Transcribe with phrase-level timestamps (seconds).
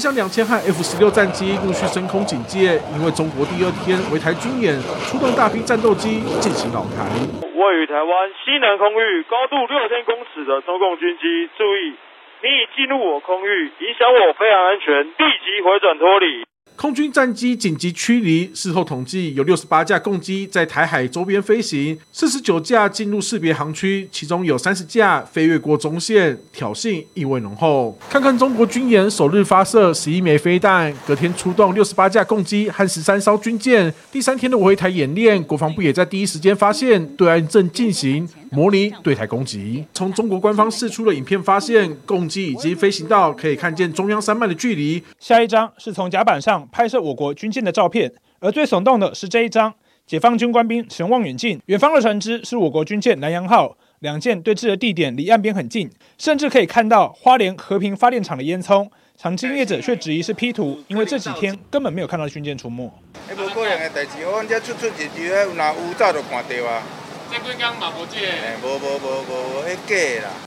[0.00, 4.72] 象两千和 F 十六战机陆续升空警戒，因为中国第二天围台军演，
[5.04, 7.04] 出动大批战斗机进行扰台。
[7.44, 8.10] 位于台湾
[8.40, 11.92] 西南空域高度六千公尺的中共军机，注意，
[12.40, 16.48] 你已进入我空域，影响我飞航安全，立即回转脱离。
[16.80, 27.98] 空军战机紧急驱离，事后统计有六十八架共机在台海周边飞行，四十九架进入识别航区，其中有三十架飞越过中线，挑衅意味浓厚。
[28.08, 39.84] 看看中国军演首日发射十一枚飞弹，隔天出动六十八架共机和十三艘军舰，第三天的围台演练，国防部也在第一时间发现对岸正进行模拟对台攻击。
[39.94, 45.02] 从中国官方释出的影片发现，共机已经飞行到可以看见中央山脉的距离。
[45.18, 46.68] 下一张是从甲板上。
[46.72, 49.72] 拍摄我国军舰的照片，而最耸动的是这一张，
[50.06, 58.88] 解放军官兵使用望远镜，远方的船只是我国军舰南洋号，两舰对峙的地点离岸边很近，甚至可以看到花莲和平发电厂的烟囱。
[59.16, 62.90] 长经业者却质疑是 P 图，因为这几天根本没有看到军舰出没。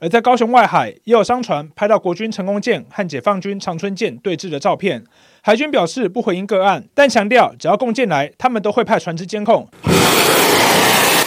[0.02, 5.04] 而在高雄外海，也有商船拍到国军成功舰和解放军长春舰对峙的照片。
[5.42, 9.68] 海军表示不回应个案，但强调只要共舰来，他们都会派船只监控。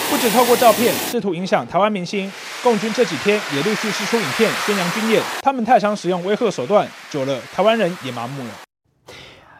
[0.09, 2.31] 不止透过照片试图影响台湾明星，
[2.63, 8.66] 共军这几天也陆续释出影片宣扬军演，他们太常使用威吓手段，久了台湾人也麻木了。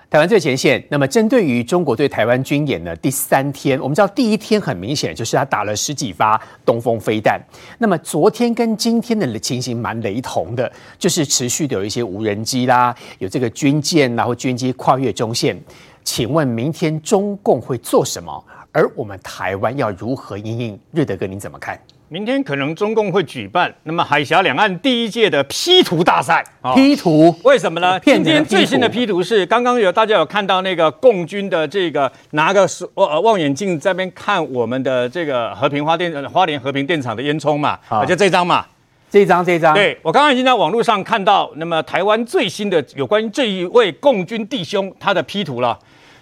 [0.10, 0.82] 台湾最前线。
[0.90, 7.38] 那么，针对于中国对台湾军演呢，第三天，我们知道第一天很明显就是他打了十几发东风飞弹。
[7.78, 15.62] 那么昨天跟今天的情形蛮雷同的，就是持续的有一些无人机啦，有这个军舰，然后军机跨越中线。
[16.06, 18.46] 请问明天中共会做什么？
[18.72, 20.80] 而我们台湾要如何因应？
[20.92, 21.78] 瑞德哥，您怎么看？
[22.10, 26.42] 明天可能中共会举办那么海峡两岸第一届的 P 图大赛。
[26.74, 28.00] P 图为什么呢？
[28.00, 37.78] 今天最新的 P 图是刚刚有大家有看到那个共军的这个拿个望望远镜在那边看我们的这个和平花电花莲和平电厂的烟囱嘛？
[38.08, 38.66] 就这张嘛，
[39.12, 39.74] 这张这张。
[39.74, 45.78] 对，我刚刚已经在网络上看到，那么台湾最新的有关于这一位共军弟兄他的 P 图了。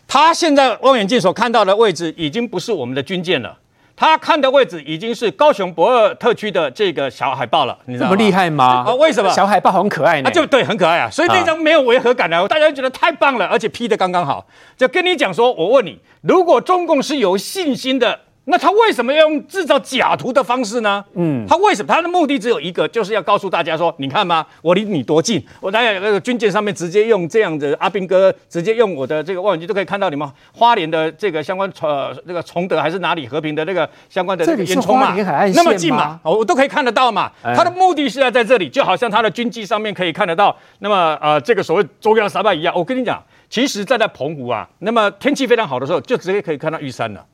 [0.08, 3.56] 他现在望远镜所看到的位置已经不是我们的军舰了。
[3.96, 8.12] 他看的位置已经是高雄博尔特区的这个小海豹了，你知道吗？
[8.12, 8.84] 这么厉害吗？
[8.88, 9.30] 啊，为什么？
[9.32, 10.30] 小海豹很可爱呢。
[10.30, 14.46] 啊，就对，很可爱啊，所以这张没有违和感的，啊，大家觉得太棒了，而且 P 的刚刚好。
[14.76, 18.20] 就跟你讲说，我问你，如果中共是有信心的。
[18.48, 21.04] 那他为什么要用制造假图的方式呢？
[21.16, 21.92] 嗯，他为什么？
[21.92, 24.46] 他的目的只有一个，就是要告诉大家说，你看吗？
[24.62, 25.44] 我离你多近？
[25.60, 35.16] 我在那个军舰上面直接用这样子，阿兵哥直接用我的这个望远镜都可以看到你们花莲的这个相关呃那个崇德还是哪里和平的那个相关的这个烟囱嘛？
[35.56, 36.20] 那么近嘛？
[36.24, 37.32] 我都可以看得到嘛？
[37.42, 40.56] 他的目的是要在这里，就好像他的军机上面可以看得到。
[40.80, 47.26] 那么呃，这个所谓中央山脉一样，我跟你讲，其实站在澎湖啊，那么天气非常好的时候，就直接可以看到玉山了。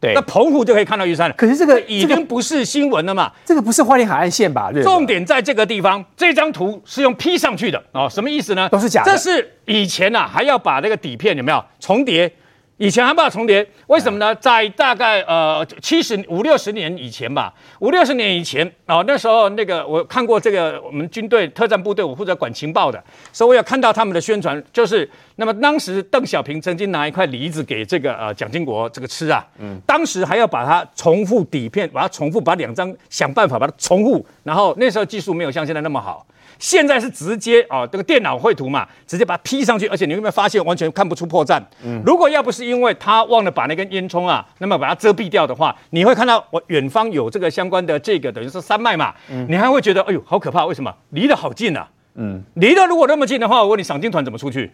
[0.00, 1.34] 对，那澎湖就可以看到玉山了。
[1.36, 3.32] 可是这个已经不是新闻了嘛？
[3.44, 4.70] 这个不是花莲海岸线吧？
[4.82, 8.68] 重点在这个地方，这张图是用 P 上去的哦，什么意思呢？
[8.68, 9.10] 都是假的。
[9.10, 12.32] 这是以前呐、啊，还要把那个底片有没有重叠？
[12.78, 14.32] 以前还不要重叠，为什么呢？
[14.36, 23.02] 在大概呃七十五六十年以前吧，五六十年以前哦，那时候那个我看过这个我们军队特战部队，我负责管情报的，
[23.32, 36.24] 所以我有看到他们的宣传，就是那么当时邓小平曾经拿一块梨子给这个呃蒋经国这个吃啊，嗯，当时还要把它重复底片，把它重复，把两张想办法把它重复，然后那时候技术没有像现在那么好。
[36.58, 41.62] 现在是直接啊，这个电脑绘图嘛，直接把它 P 上去，而且你有没有发现完全看不出破绽？
[41.84, 50.94] 嗯，如果要不是因为他忘了把那根烟囱啊，那么把它遮蔽掉的话，你会看到我远方有这个相关的这个等于是山脉嘛，嗯，你还会觉得哎呦好可怕，为什么？
[51.10, 54.72] 离得好近啊，嗯，离得如果那么近的话，我问你赏金团怎么出去？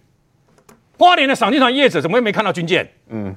[0.99, 2.89] 花莲的赏金团业者怎么会没看到军舰？
[3.09, 3.35] 嗯。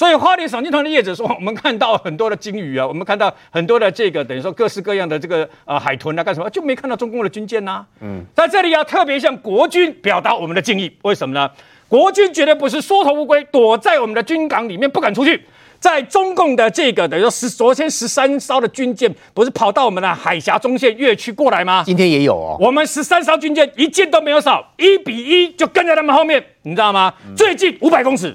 [0.00, 7.86] 所以花莲赏鲸团的业者说，我们看到很多的鲸鱼啊，我们看到很多的这个等于说各式各样的这个呃海豚啊，干什么就没看到中共的军舰呐、啊？
[8.00, 10.90] 嗯，在这里要特别向国军表达我们的敬意。
[11.02, 11.50] 为什么呢？
[11.86, 15.38] 国军绝对不是缩头乌龟，躲在我们的军港里面不敢出去。
[15.78, 21.82] 在中共的这个等于说十昨天十三艘的军舰不是跑到我们的海峡中线越区过来吗？
[21.84, 22.56] 今天也有哦。
[22.58, 27.12] 我们十三艘军舰一件都没有少，一比一就跟在他们后面，你知道吗？
[27.28, 28.34] 嗯、最近五百公尺。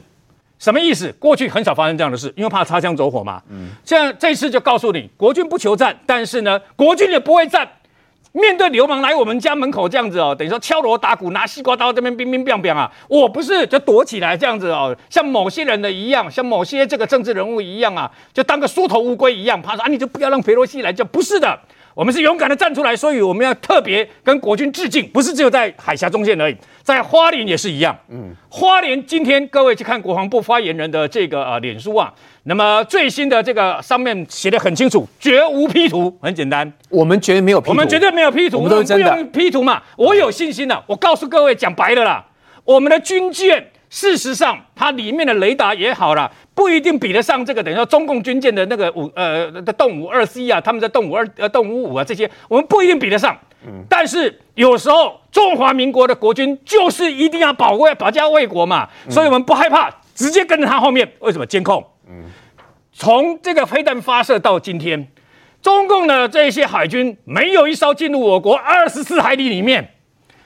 [0.66, 1.12] 什么意思？
[1.20, 3.40] 过去很少发生这样的事，因为怕擦枪走火嘛。
[3.52, 7.70] 嗯，现在这次就告诉你，国军不求战，但是呢，国军也不会战。
[8.32, 21.60] 面对流氓来我们家门口这样子哦，等于说敲锣打鼓，拿西瓜刀这边乒乒乓乓啊，我不是就躲起来这样子哦，像某些人的一样，像某些这个政治人物一样啊，就当个缩头乌龟一样，怕说啊，你就不要让佩洛西来，就不是的。
[21.96, 27.98] 我们是勇敢的站出来，所以我们要特别跟国军致敬，不是只有在海峡中线而已，在花莲也是一样。
[28.10, 32.14] 嗯，花莲今天各位去看国防部发言人的这个呃脸书啊，
[32.44, 39.10] 那么最新的这个上面写的很清楚，绝无 P 图，很简单，我们绝对没有 P 图，我们绝对没有 P 图，我们都是真的。
[39.12, 42.26] 不用 P 图嘛，我有信心的，我告诉各位，讲白了啦，
[42.66, 43.72] 我们的军舰。
[43.96, 47.64] 事实上，它里面的雷达也好了，不一定比得上这个。
[47.64, 53.40] 等于说，中共军舰的那个五呃的动五二 C 啊，他们在动五二呃动五五啊这些，我们不一定比得上。
[53.66, 53.86] 嗯。
[53.90, 61.10] 但是有时候中华民国的国军就是一定要保卫保家卫国嘛，所以我们不害怕，直接跟着他后面。
[61.20, 61.82] 为什么监控？
[62.10, 62.26] 嗯。
[62.92, 65.08] 从这个飞弹发射到今天，
[65.62, 69.92] 中共的这些海军没有一艘进入我国二十四海里里面。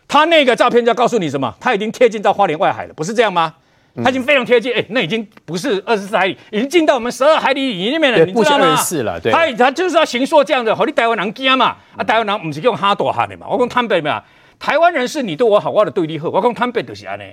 [0.09, 1.56] 他那个照片就要告诉你什么？
[1.61, 3.53] 他已经贴近到花莲外海了，不是这样吗？
[4.03, 8.75] 他已经非常贴近，哎、欸，那已经不是二十四海里，已经进到我们十二海里里面了，你知道吗？
[9.03, 9.31] 了，对。
[9.31, 11.75] 他他就是要行说这样的，好，你台湾人惊嘛？
[11.95, 13.47] 啊，台湾人不是用哈多哈的嘛？
[13.50, 14.23] 我讲坦白嘛，
[14.57, 17.23] 台湾人是你对我好，我的对你好，我讲坦白就是安尼。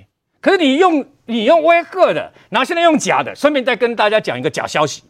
[0.41, 5.03] 可是你用你用威吓的，然后现在用假的，顺便再跟大家讲一个假消息。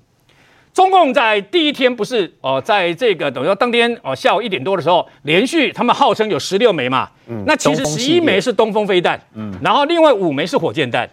[0.76, 11.08] 中共在第一天不是哦，在这个等于说当天哦下午一点多的时候，连续他们号称有十六枚嘛，嗯，那其实十一枚是东风飞弹，嗯，然后另外五枚是火箭弹，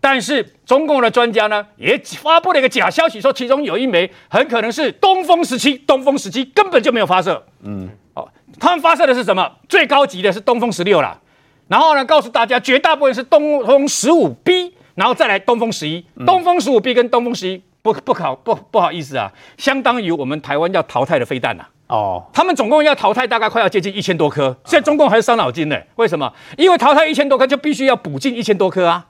[0.00, 8.26] 但是中共的专家呢也发布了一个假消息，说其中有一枚很可能是东风十七，东风十七根本就没有发射，嗯，哦，
[8.58, 9.52] 他们发射的是什么？
[9.68, 11.20] 最高级的是东风十六啦，
[11.68, 17.62] 然后呢告诉大家绝大部分是东风十五 B，然后再来东风十一，东风十五 B 跟东风十一。
[17.84, 21.66] 不不考不不好意思啊，相当于我们台湾要淘汰的飞弹呐。
[21.88, 25.78] 哦，他们总共要淘汰大概快要接近一千多颗，现在中共还是伤脑筋呢。
[25.96, 26.32] 为什么？
[26.56, 29.08] 因为淘汰一千多颗就必须要补进一千多颗啊。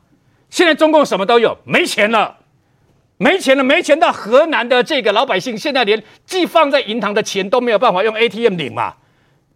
[0.50, 2.38] 现在中共什么都有，没钱了，
[3.16, 8.94] 没钱了，没钱到河南的这个老百姓现在连寄放在银行的钱都没有办法用 ATM 领嘛。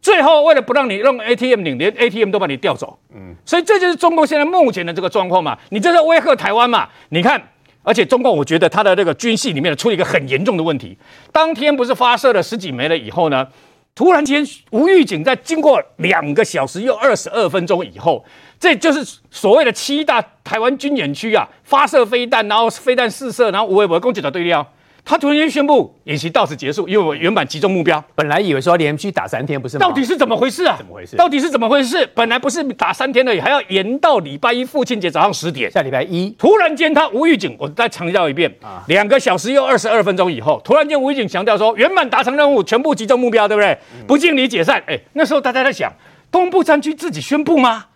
[0.01, 2.97] 最后为了不让你用 ATM 领，连 ATM 都把你调走。
[3.13, 5.59] 嗯，所以这就是中共现在目前的这个状况嘛。
[5.71, 6.89] 你这是威吓台湾嘛？
[7.09, 7.43] 你看。
[7.89, 10.95] 而且中共，我觉得他的这个军系里面出了一个很严重的问题。
[11.33, 13.49] 当天不是发射了十几枚了以后呢，
[13.95, 18.23] 突然间无预警，在经过两个小时又二十二分钟以后，
[18.61, 24.71] 这就是所谓的七大台湾军演区啊，发射飞弹，然后飞弹试射，然后无微博攻击到对料。
[25.09, 29.87] 他突然间宣布演习到此结束，因为我原本集中目标，本来以为说连续打三天不是吗？
[29.87, 30.75] 到底是怎么回事啊？
[30.77, 31.17] 怎么回事？
[31.17, 32.07] 到底是怎么回事？
[32.15, 35.71] 本来不是打三天而已，还要延到礼拜一父亲节早上十点。
[35.71, 43.73] 下礼拜一，突然间他无预警，我再强调一遍啊，两个小时又二十二分钟以后，突然间无预警强调说圆满达成任务，全部集中目标，对不对？
[43.99, 44.83] 嗯、不敬礼解散。
[44.87, 45.91] 哎，那时候大家在想，
[46.31, 47.87] 东部战区自己宣布吗？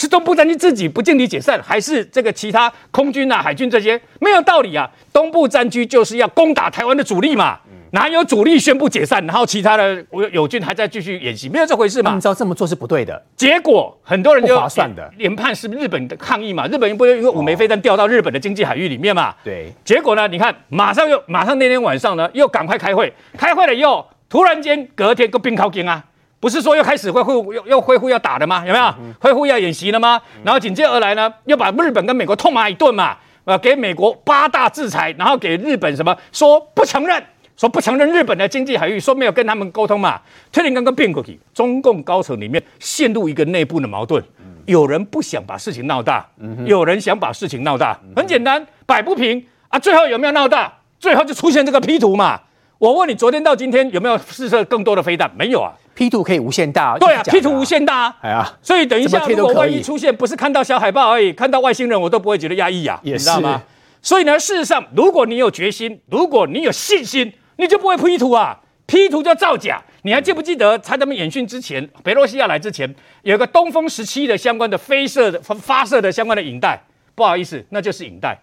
[0.00, 4.90] 是东部战区自己不尽力解散，还是这个其他空军啊、海军这些没有道理啊？
[5.12, 7.58] 东部战区就是要攻打台湾的主力嘛，
[7.90, 10.02] 哪有主力宣布解散，然后其他的
[10.32, 11.50] 友军还在继续演习？
[11.50, 12.14] 没有这回事嘛？
[12.14, 16.66] 你知道这么做是不对的，结果很多人就不划算的研判是日本的抗议嘛？
[16.66, 19.34] 日本人不是因为五枚飞弹掉到日本的经济海域里面嘛？
[19.44, 20.26] 对，结果呢？
[20.28, 26.02] 你看，马上又马上那天晚上呢，又赶快开会，开会了以后，突然间隔天个兵靠紧啊！
[26.40, 28.64] 不是说又开始恢复又又恢复要打的吗？
[28.66, 30.20] 有没有恢复要演习了吗？
[30.42, 37.22] 然后紧接而来呢，又把日本跟美国痛骂一顿嘛，呃，给美国八大制裁，然后给日本什么说不承认，
[37.56, 40.18] 说不承认日本的经济海域，说没有跟他们沟通嘛。
[40.50, 44.22] 特林刚刚变过去，中共高层里面陷入一个内部的矛盾，
[44.64, 46.26] 有人不想把事情闹大，
[46.64, 49.78] 有人想把事情闹大，很简单，摆不平啊。
[49.78, 50.72] 最后有没有闹大？
[50.98, 52.40] 最后就出现这个 P 图嘛。
[52.78, 55.30] 我问你，昨天到今天有没有试射更多的飞弹？
[55.36, 55.72] 没有啊。
[56.00, 63.60] P 图可以无限大，对啊，P 图无限大啊，哎呀，所以等一下如果万一出现，不是看到小海报而已，看到外星人我都不会觉得压抑啊，你知道吗？
[64.00, 69.82] 所以呢，事实上，如果你有决心，如果你有信心，你就不会 P 图啊，P 图叫造假。
[70.00, 76.82] 你还记不记得，在他们演训之前，北洛西亚来之前，有个东风十七的相关的飞射的发射的相关的影带，
[77.14, 78.38] 不好意思，那就是影带。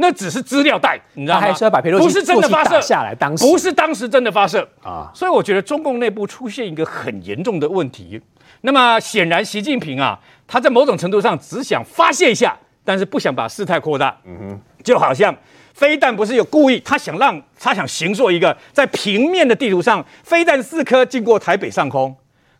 [0.00, 1.40] 那只是资料带，你知道吗？
[1.40, 8.20] 还是要把裴洛西不是真的发射下来，当时不是当时真的发射啊，所以我觉得中共内部出现一个很严重的问题。
[8.60, 14.16] 那么显然，习近平啊，他在某种程度上只想发泄一下，但是不想把事态扩大。
[14.24, 15.34] 嗯哼，就好像
[15.74, 22.16] 飞弹不是有故意，他想让他想形塑一个在平面的地图上，飞弹四颗经过台北上空。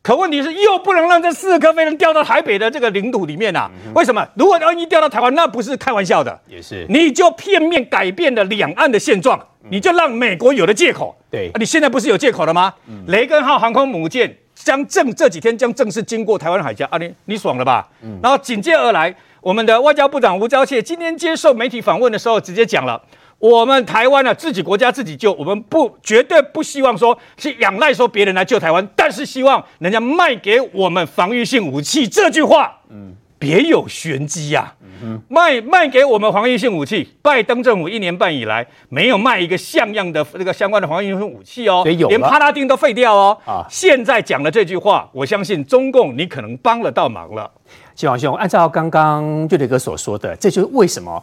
[0.08, 3.70] 可问题是，又不能让这四颗飞弹掉到台北的这个领土里面啊？
[3.94, 4.26] 为什么？
[4.36, 6.40] 如果万一掉到台湾，那不是开玩笑的。
[6.48, 9.38] 也是，你就片面改变了两岸的现状，
[9.68, 11.14] 你就让美国有了借口。
[11.30, 12.72] 对，你现在不是有借口了吗？
[13.08, 17.86] 雷根号航空母舰将正这几天将正式经过台湾海峡啊，你你爽了吧？
[18.22, 22.98] 然后紧接而来，我们的外交部长吴钊燮今天接受媒体访问的时候，直接讲了。
[23.38, 32.08] 我们台湾呢、啊，自己国家自己救，我们不绝对不希望说去仰赖说别人来救台湾，但是希望人家卖给我们防御性武器。
[32.08, 34.74] 这句话，嗯，别有玄机呀、啊。
[35.00, 43.38] 嗯，卖卖给我们防御性武器，拜登政府一年半以来没有卖一个像样的这个相关的防御性武器哦，连帕拉丁都废掉哦。
[43.46, 47.48] 啊，现在讲了这句话，我相信中共你可能帮了到忙了。
[47.96, 51.22] 嶔煌兄，按照刚刚瑞德哥所说的，这就是为什么。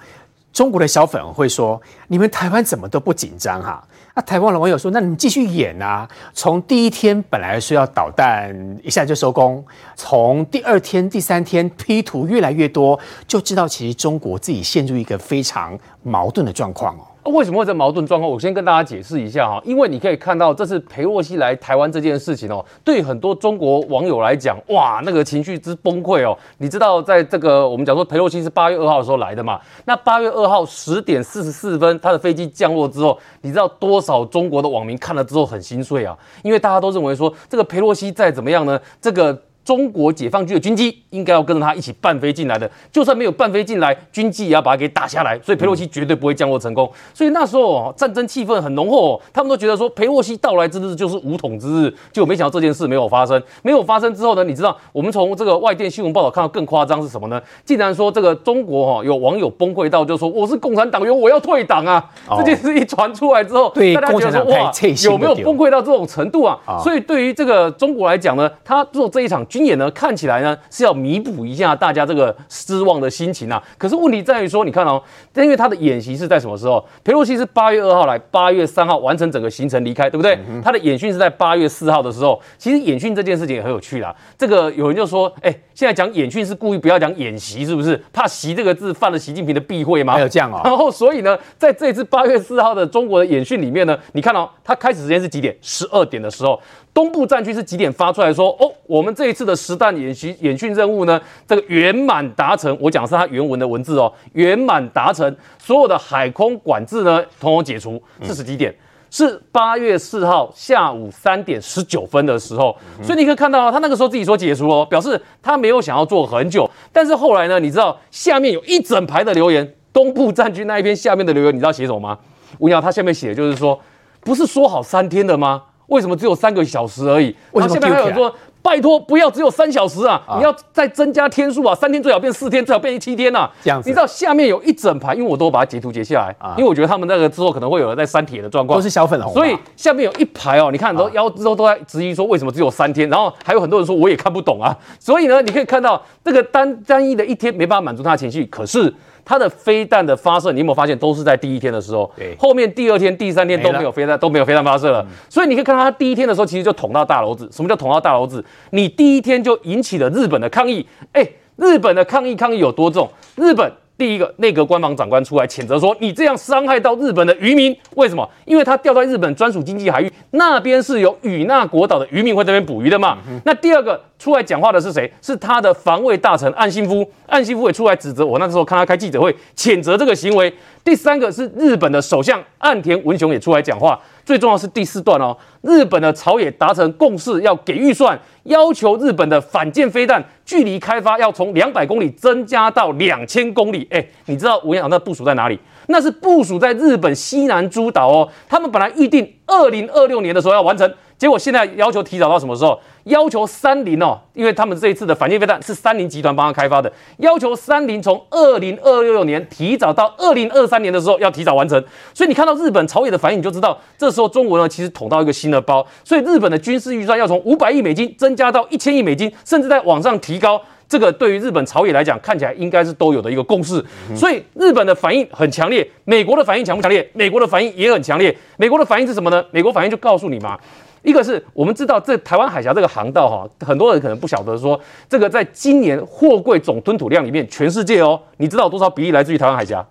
[0.56, 3.86] 中国的小粉会说：“你们台湾怎么都不紧张哈？”
[4.16, 6.08] 那台湾的网友说：“那你们继续演啊！
[6.34, 9.62] 从第一天本来说要导弹一下就收工，
[9.98, 12.98] 从第二天、第三天 P 图越来越多，
[13.28, 18.32] 就知道其实中国自己陷入一个非常矛盾的状况哦。”为什么会这矛盾状况？
[18.32, 26.38] 我先跟大家解释一下哈，因为你可以看到这次裴洛西来台湾这件事情哦，对很多中国网友来讲，哇，那个情绪之崩溃哦。
[26.60, 29.60] 你知道，在这个我们讲说裴洛西是八月二号的时候来的嘛？
[29.86, 36.18] 那八月二号十点四十四分，他的飞机降落之后，你知道多少中国的网民看了之后很心碎啊？
[36.44, 39.36] 因为大家都认为说，这个裴洛西再怎么样呢，这个。
[39.66, 45.40] 中国解放军的军机应该要跟着他一起伴飞进来的，就算没有伴飞进来，军机也要把它给打下来。
[45.40, 46.88] 所以佩洛西绝对不会降落成功。
[47.16, 53.42] 所以那时候哦，战争气氛很浓厚哦，他们都觉得说佩洛西到来之日就是武统之日，结果没想到这件事没有发生。
[53.64, 57.42] 没有发生之后呢，你知道我们从这个外电新闻报道看到更夸张是什么呢？
[57.64, 62.08] 竟然说这个中国哈有网友崩溃到就说我是共产党员，我要退党啊！
[62.38, 64.72] 这件事一传出来之后，大家觉得说哇，
[65.04, 66.60] 有没有崩溃到这种程度啊？
[66.84, 69.44] 所以对于这个中国来讲呢，他做这一场。
[69.56, 73.64] 军演呢，看起来呢是要弥补一下大家这个失望的心情啊。
[73.78, 75.02] 可是问题在于说，你看哦，
[75.36, 76.86] 因为他的演习是在什么时候？
[77.06, 80.38] 裴洛西是八月二号来，八月三号完成整个行程离开，对不对？
[80.62, 82.42] 他的演训是在八月四号的时候。
[82.58, 84.14] 其实演训这件事情也很有趣啦。
[84.38, 87.96] 这个有人就说，哎，现在讲演训是故意不要讲演习，是不是？
[88.12, 90.14] 怕“习”这个字犯了习近平的避讳吗？
[90.14, 90.62] 还有这样啊。
[90.66, 95.56] 然后所以呢，在这次八月四号的中国的演训里面呢，你看哦，他开始时间是几点？
[95.62, 96.60] 十二点的时候。
[96.96, 102.76] 东部战区是几点发出来说哦，我们这一次的实弹演习演训任务呢，这个圆满达成。
[102.80, 108.02] 我讲的是它原文的文字哦，圆满达成，所有的海空管制呢，统统解除。
[108.26, 108.74] 这是几点？
[109.12, 112.74] 是八月四号下午三点十九分的时候。
[113.04, 116.70] 所以你可以看到，他那个时候自己说解除哦，表示他没有想要做很久。
[116.94, 122.18] 但是后来呢，你知道下面有一整排的留言，东部战区那一篇下面的留言，你知道写什么吗？
[122.60, 123.78] 吴瑶他下面写的就是说，
[124.22, 125.62] 不是说好三天的吗？
[125.88, 127.36] 为什么只有三个小时而已？
[127.52, 130.20] 为什么有人说，拜托不要只有三小时啊！
[130.38, 131.76] 你要再增加天数啊！
[131.76, 133.48] 三天最好变四天，最好变七天呐！
[133.64, 148.92] 这样子，你知道下面有一整排，因为我都把它截图截下来，因为我觉得他们那个之后可能会有人在删帖的状况，都是小粉红，所以下面有一排哦，你看都腰之后都在质疑说为什么只有三天，然后还有很多人说我也看不懂啊，所以呢，你可以看到这个单单一的一天没办法满足他的情绪，可是。
[149.26, 152.10] 它的飞弹的发射，你有没有发现都是在第一天的时候？
[152.16, 155.02] 对，后面第二天、第三天都没有飞弹，都没有飞弹发射了。
[155.02, 157.50] 嗯、所以你可以看到，它第一天的时候其实就捅到大楼子。
[157.52, 158.46] 什么叫捅到大楼子？
[158.70, 160.86] 你第一天就引起了日本的抗议。
[161.14, 163.10] 哎，日本的抗议抗议有多重？
[163.36, 163.72] 日本。
[163.98, 168.30] 第一个内阁官房长官出来谴责说：“你这样伤害到日本的渔民，为什么？
[168.46, 173.18] 因为他掉在日本专属经济海域，那边是有与那国岛的渔民会在那边捕鱼的嘛。
[173.30, 175.10] 嗯”那第二个出来讲话的是谁？
[175.22, 177.10] 是他的防卫大臣岸信夫。
[177.28, 180.54] 岸信夫也出来指责我，那时候看他开记者会谴责这个行为。
[180.84, 184.00] 第三个是日本的首相岸田文雄也出来讲话。
[184.26, 193.88] 最重要是第四段哦，日本的朝野达成共识，要给预算，要求日本的反舰飞弹距离开发要从两百公里增加到两千公里。
[193.92, 195.60] 哎，你知道我跟你讲那部署在哪里？
[195.88, 198.28] 那是部署在日本西南诸岛哦。
[198.50, 200.92] 他们本来预定二零二六年的时候要完成。
[201.18, 202.80] 结果现在要求提早到什么时候？
[203.06, 211.82] 要求三菱哦，因为他们这一次的反舰飞弹是三菱集团帮他开发的，要求三菱从二零二六年提早到二零二三年的时候要提早完成。
[212.16, 215.86] 所以你看到日本朝野的反应，你就知道这时候中国呢其实捅到一个新的包。
[216.04, 220.60] 所以日本的军事预算要从五百亿美金增加到一千亿美金，甚至在往上提高。
[220.88, 223.84] 这个对于日本朝野来讲，看起来应该是都有的一个共识。
[224.16, 227.08] 所以日本的反应很强烈，美国的反应强不强烈？
[227.14, 228.36] 美国的反应也很强烈。
[228.58, 229.44] 美国的反应是什么呢？
[229.52, 230.58] 美国反应就告诉你嘛。
[231.06, 239.86] 一个是我们知道，这台湾海峡这个航道哈，很多人可能不晓得说，这个在今年货柜总吞吐量里面，全世界哦，你知道有多少比例来自于台湾海峡？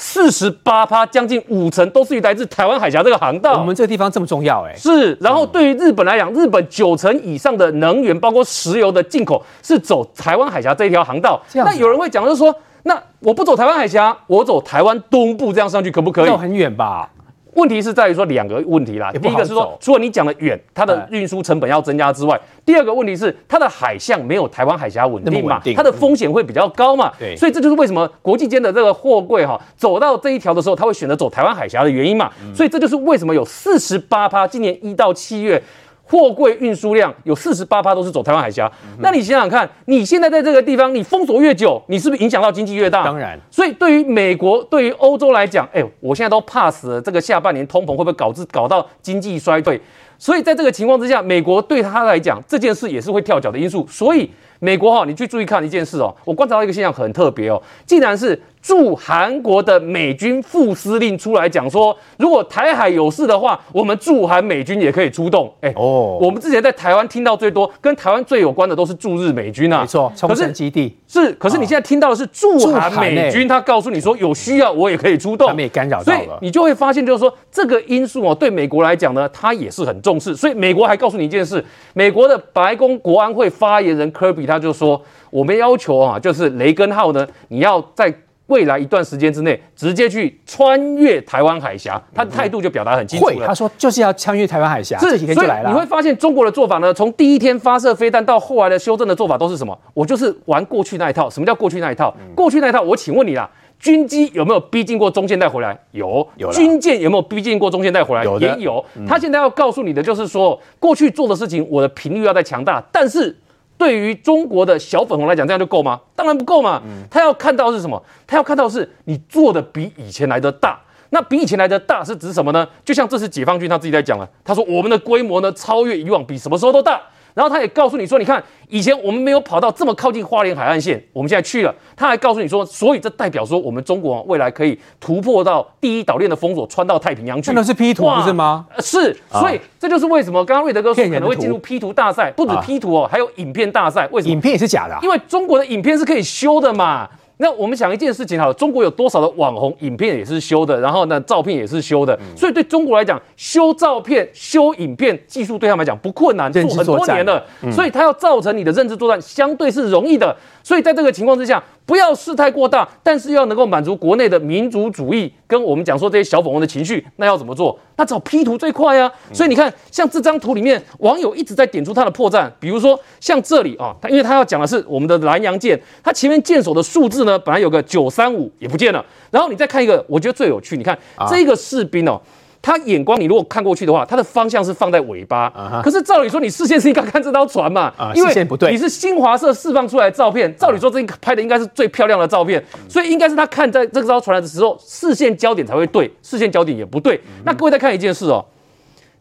[0.00, 3.58] 四十八趴，将近五成都是来自台湾海峡这个航道。
[3.58, 5.12] 我们这个地方这么重要哎，是。
[5.20, 11.40] 然后对于日本来讲，日本九成以上的能源，包括石油的进口，是走台湾海峡这一条航道。
[11.52, 16.26] 那有人会讲，就是说，那我不走台湾海峡，我走台湾东部这样上去可不可以？
[16.28, 17.10] 要很远吧？
[17.54, 19.10] 问题是在于说两个问题啦。
[19.12, 27.12] 第一个是说，除了你讲的远，它的运输成本要增加之外，第二个问题是它的海象没有台湾海峡稳定嘛，它的风险会比较高嘛。
[27.18, 32.30] 对，所以这就是为什么国际间的这个货柜哈走到这一条的时候，它会选择走台湾海峡的原因嘛。
[32.54, 35.62] 所以这就是为什么有四十八趴，今年一到七月。
[36.08, 43.04] 货柜运输量有四十八趴都是走台湾海峡，那你想想看，你现在在这个地方，你封锁越久，你是不是影响到经济越大？
[43.04, 43.38] 当然。
[43.50, 49.80] 所以对于美国、对于欧洲来讲，哎，我现在都怕死了，这个下半年通膨会不会导致搞到经济衰退？
[50.18, 53.86] 所以在这个情况之下，美国对他来讲这件事也是会跳脚的因素。
[53.88, 58.40] 所以美国哈，你去注意看一件事哦，我观察到一个现象很特别哦，竟然是。
[58.60, 65.50] 驻韩国的美军副司令出来讲说，如果台海有事的话，我们驻韩美军也可以出动。
[65.60, 71.32] 哎，哦，我们之前在台湾听到最多跟台湾最有关的都是驻日美军啊，没错，冲绳基地是。
[71.34, 80.36] 可是你现在听到的是驻韩美军，他告诉你说有需要我也可以出动，他们也干扰到了，所以你就会发现就是说这个因素哦，对美国来讲呢，它也是很重视。
[80.36, 88.14] 所以美国还告诉你一件事，美国的白宫国安会发言人科比他就说，我们要求啊，就是雷根号呢，你要在。
[88.48, 93.46] 未来一段时间之内，直接去穿越台湾海峡，他的态度就表达很清楚了。
[93.46, 95.68] 他说就是要穿越台湾海峡，这几天就来了。
[95.68, 99.78] 你会发现中国的做法呢，从第一天发射飞弹到后来的修正的做法都是什么？
[99.92, 101.28] 我就是玩过去那一套。
[101.28, 102.16] 什么叫过去那一套？
[102.34, 103.46] 过去那一套，我请问你啦，
[103.78, 105.78] 军机有没有逼近过中线带回来？
[105.92, 106.26] 有。
[106.36, 106.52] 有。
[106.52, 108.24] 军舰有没有逼近过中线带回来？
[108.24, 108.38] 有。
[108.40, 108.84] 也有。
[109.06, 113.36] 他现在要告诉你的就是说，过去做的事情，我的频率要再强大，但是。
[113.78, 116.00] 对于中国的小粉红来讲，这样就够吗？
[116.16, 116.82] 当然不够嘛。
[117.08, 118.02] 他要看到是什么？
[118.26, 120.76] 他要看到是你做的比以前来的大。
[121.10, 122.66] 那比以前来的大是指什么呢？
[122.84, 127.00] 就像这次解放军他自己在讲了，他说我们的规模呢超越以往，比什么时候都大。
[127.38, 131.72] 然后他也告诉你说，你看以前我们没有跑到这么靠近花莲海岸线，我们现在去了。
[131.94, 137.46] 他还告诉你说，所以这代表说我们中国未来可以突破到第一岛链的封锁，穿到太平洋去。
[137.46, 138.66] 真的是 P 图不是吗？
[138.80, 144.08] 是，所以这就是为什么刚刚瑞德哥说可能会进入 P 图大赛，不止 P 图哦，还有影片大赛。
[144.10, 144.34] 为什么？
[144.34, 144.98] 影片也是假的啊？
[145.04, 147.08] 因为中国的影片是可以修的嘛。
[147.38, 160.36] 那我们想一件事情哈，中国有多少的网红影片也是修的，然后呢，照片也是修的，嗯、所以对中国来讲，修照片、修影片技术对他们来讲不困难，做很多年了，嗯、所以它要造成你的认知作战相对是容易的。
[160.64, 167.76] 所以在这个情况之下，不要事态过大，但是要能够满足国内的民族主义跟我们讲说这些小粉红的情绪，那要怎么做？
[167.96, 169.10] 那找 P 图最快啊！
[169.32, 180.96] 所以你看，像这张图里面，网友一直在点出它的破绽，比如说像这里啊，他因为他要讲的是我们的南洋舰，它前面舰首的数字呢，本来有个九三五也不见了，然后你再看一个，我觉得最有趣，你看
[181.28, 182.20] 这个士兵哦。
[182.60, 185.48] 他眼光，你如果看过去的话，他的方向是放在尾巴。
[185.50, 185.82] Uh huh.
[185.82, 190.54] 可是照理说，你视线是应该看这艘船嘛？Uh, 因为你是新华社释放出来的照片。
[190.56, 192.92] 照理说，这拍的应该是最漂亮的照片，uh.
[192.92, 197.16] 所以应该是他看在这艘船的时候，视线焦点才会对，视线焦点也不对。
[197.16, 197.20] Uh.
[197.44, 198.44] 那各位再看一件事哦，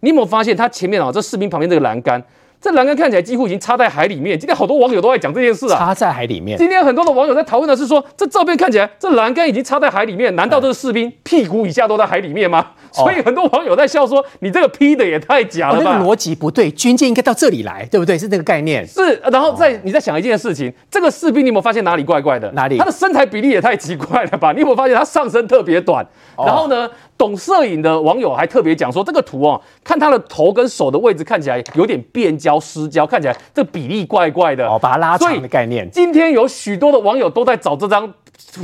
[0.01, 2.21] 你有没有发现他前面啊、哦，这士兵旁边这个栏杆？
[2.59, 4.37] 这栏杆看起来几乎已经插在海里面。
[4.37, 6.57] 今天好多网友都在讲这件事啊，插在海里面。
[6.57, 12.65] 今天很多的网友在讨论的是说，这照片看起来这栏杆已经插在海里面，难道这个士兵屁股以下都在海里面吗？
[12.97, 15.79] 哦、所以很多网友在笑说，你这个 P 的也太假了吧？
[15.79, 18.17] 哦、那个逻辑不对，军舰应该到这里来，对不对？
[18.17, 18.85] 是这个概念。
[18.87, 22.51] 是，然后再你再想一件事情，这个士兵你有没有发现哪里怪怪的？
[22.53, 22.79] 哪里？
[22.79, 24.51] 他的身材比例也太奇怪了吧？
[24.51, 26.03] 你有没有发现他上身特别短？
[26.35, 26.89] 哦、然后呢？
[27.17, 35.89] 懂摄影的网友还特别讲说，这个图哦，看他的头跟手的位置看起来有点变焦失焦，看起来这个比例怪怪的哦，把它拉长的概念。
[35.91, 38.13] 今天有许多的网友都在找这张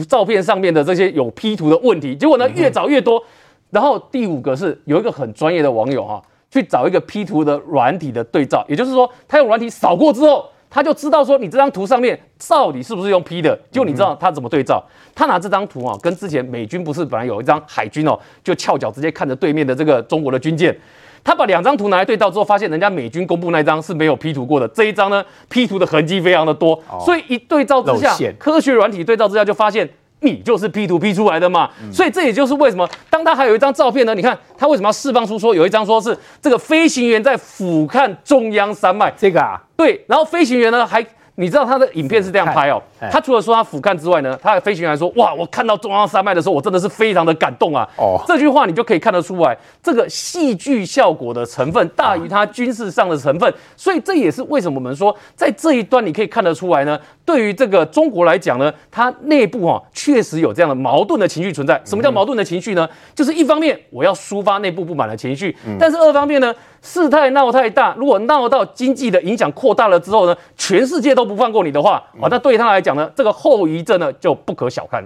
[0.08, 3.24] 照片上面的这些有 P 图的问题，结果呢越找越多。
[3.72, 10.46] 然后第五个是有一个很专业的网友哈，去找一个 P 图的软体的对照，也就是说他用软体扫过之后。
[10.74, 14.84] 他就知道说你这张图上面到底是不是用 P 的，就你知道他怎么对照？
[15.14, 20.76] 他拿这张图啊，跟之前美军不是本来有一张海军哦，就翘脚直接看着对面的这个中国的军舰，
[21.24, 29.88] 他把两张图拿来对照之后，发现人家美军公布那张是没有 P 图过的，这一张呢 P 图的痕迹非常的多，所以一对照之下，科学软体对照之下就发现。
[30.24, 34.16] 你就是 P 图 P 出来的嘛，嗯、所以这也就是为什么，当他还有一张照片呢？
[34.16, 41.06] 你看他为什么要释放出说有一张说是这个飞行员在俯瞰中央山脉，这个啊，对，然后飞行员呢还。
[41.36, 42.80] 你知道他的影片是这样拍哦，
[43.12, 47.88] 他除了说他俯瞰之外呢，他的飞行员还说，哇，我看到中央山脉的时候，我真的是非常的感动啊。
[47.98, 57.00] 哦，这句话你就可以看得出来，这个戏剧效果的成分大于它军事上的成分，所以这也是为什么我们说在这一段你可以看得出来呢。
[57.26, 61.82] 对于这个中国来讲呢，它内部哈确实有这样的矛盾的情绪存在。
[61.86, 62.88] 什么叫矛盾的情绪呢？
[63.16, 75.04] 就是一方面我要抒发内部不满的情绪，但是二方面呢，事态闹太大，如果闹到经济的影响扩大了之后呢，全世界都不放过你的话，啊，那对他来讲呢，这个后遗症呢就不可小看。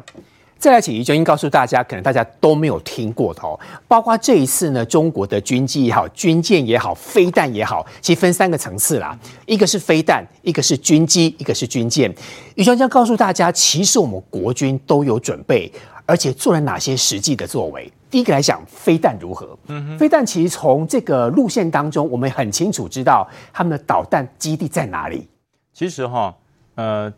[0.59, 12.11] 再来，请怡君告诉大家，可能大家都没有听过的哦，包括这一次呢，中国的军机也好，军舰也好，飞弹也好，其实分三个层次啦，一个是飞弹，一个是军机，一个是军舰。
[12.55, 15.71] 怡君将告诉大家，其实我们国军都有准备，
[16.07, 17.91] 而且做了哪些实际的作为。
[18.09, 19.55] 第一个来讲，飞弹如何？
[19.67, 25.27] 嗯哼，飞弹其实从这个路线当中，我们很清楚知道他们的导弹基地在哪里。
[25.71, 26.33] 其实哈，
[26.73, 27.13] 呃，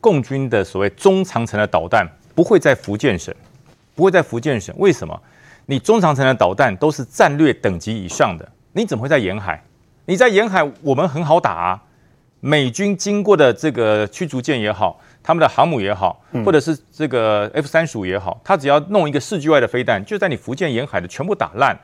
[0.00, 2.06] 共军的所谓中长程的导弹。
[2.34, 3.34] 不会在福建省，
[3.94, 4.74] 不会在福建省。
[4.76, 5.18] 为什么？
[5.64, 9.64] 你中长程的导弹都是战略等级以上的，你怎么会在沿海？
[10.04, 11.82] 你在沿海，我们很好打啊。
[12.40, 21.74] 美军经过的这个驱逐舰也好，他们的航母也好，或者是这个 F 三十五也好，他只要弄一个视距外的飞弹，就在你福建沿海的全部打烂。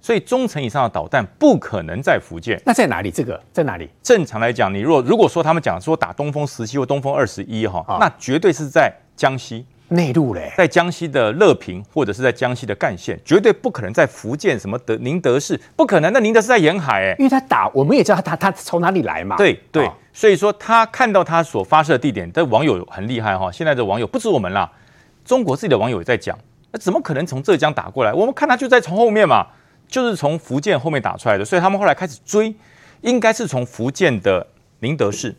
[0.00, 2.60] 所以中程以上的导弹不可能在福建。
[2.64, 3.10] 那在哪里？
[3.10, 3.88] 这个在哪里？
[4.02, 9.66] 正常来讲，你若如果说他们讲说打东风十七或东风二十一哈，那绝对是在江西。
[9.88, 16.10] 内陆嘞，在江西的乐平或者是在江西的赣县，绝对不可能在福建什么德宁德市，不可能。
[16.14, 19.36] 那宁德是在沿海哎，因为他打，我们也知道他他从哪里来嘛。
[19.36, 23.52] 对对，哦、所以说他看到他所发射的地点，的网友很厉害哈。
[23.52, 24.72] 现在的网友不止我们啦，
[25.26, 26.38] 中国自己的网友也在讲，
[26.70, 28.14] 那怎么可能从浙江打过来？
[28.14, 29.46] 我们看他就在从后面嘛，
[29.92, 32.52] 就是从福建后面打出来的，所以他们后来开始追，
[33.02, 34.44] 应该是从福建的
[34.80, 35.34] 宁德市。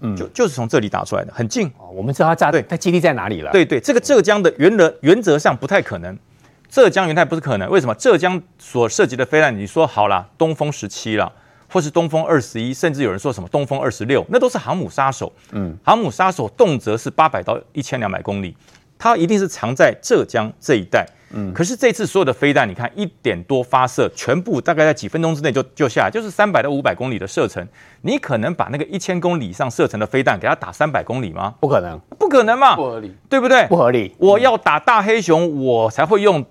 [0.00, 1.66] 嗯，就就是从这里打出来的，很近。
[1.78, 3.50] 哦，我们知道它炸对，它基地在哪里了？
[3.50, 6.18] 对对，这个浙江的原则原则上不太可能，
[6.68, 7.70] 浙江原来不是可能。
[7.70, 7.94] 为什么？
[7.94, 11.32] 浙江所涉及的飞弹，你说好了，东风十七了，
[11.68, 15.32] 或是东风二十一，甚至有人说什么东风二十六，那都是航母杀手。
[15.52, 18.54] 嗯，航母杀手动辄是八百到一千两百公里，
[18.98, 21.06] 它一定是藏在浙江这一带。
[21.36, 27.66] 嗯，可是这次所有的飞弹，你看一点多发射，全部大概在几分钟之内就就下来，就是三百到五百公里的射程。
[28.02, 31.54] 你可能把那个一千公里以上射程的飞弹给它打三百公里吗？
[31.60, 33.66] 不可能，不可能嘛，不合理，对不对？
[33.66, 34.14] 不合理。
[34.18, 36.44] 我要打大黑熊，我才会用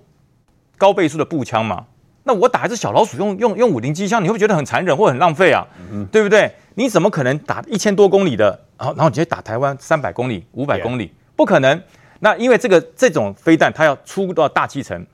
[0.76, 1.86] 高倍数的步枪嘛。
[2.24, 5.66] 那我打一只小老鼠用，用用用五零机枪，你会不会觉得很残忍或很浪费啊？
[5.90, 6.50] 嗯，对不对？
[6.74, 11.10] 你怎么可能打一千多公里的，然后然后直接打台湾三百公里、五百公里？
[11.36, 11.82] 不可能。
[12.24, 15.06] 那因为这个这种飞弹，它要出到大气层，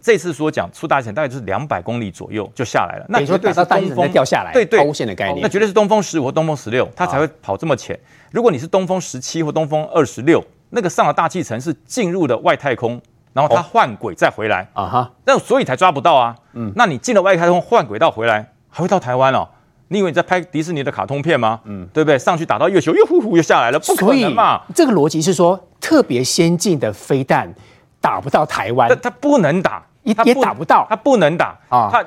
[0.00, 3.06] 这次所讲出大气层大概就是两百公里左右就下来了。
[3.08, 7.98] 那你说对，它大气层掉下来，对对，超限的概念，那绝对是东风十五或东风十六，它才会跑这么浅。
[8.30, 16.36] 如果你是东风十七或东风二十六，那个上了大气层是进入了外太空，然后它换轨再回来啊哈，那所以才抓不到啊。
[16.52, 19.48] 嗯，那你进了外太空换轨道回来，还会到台湾哦？
[19.92, 21.60] 你以为你在拍迪士尼的卡通片吗？
[21.64, 22.18] 嗯，对不对？
[22.18, 24.62] 上去打到月球，又呼呼又下来了，不可能嘛？
[24.74, 27.54] 这个逻辑是说，特别先进的飞弹
[28.00, 31.90] 打不到台湾，它不能打，也也打不到，它不能打啊！
[31.92, 32.04] 它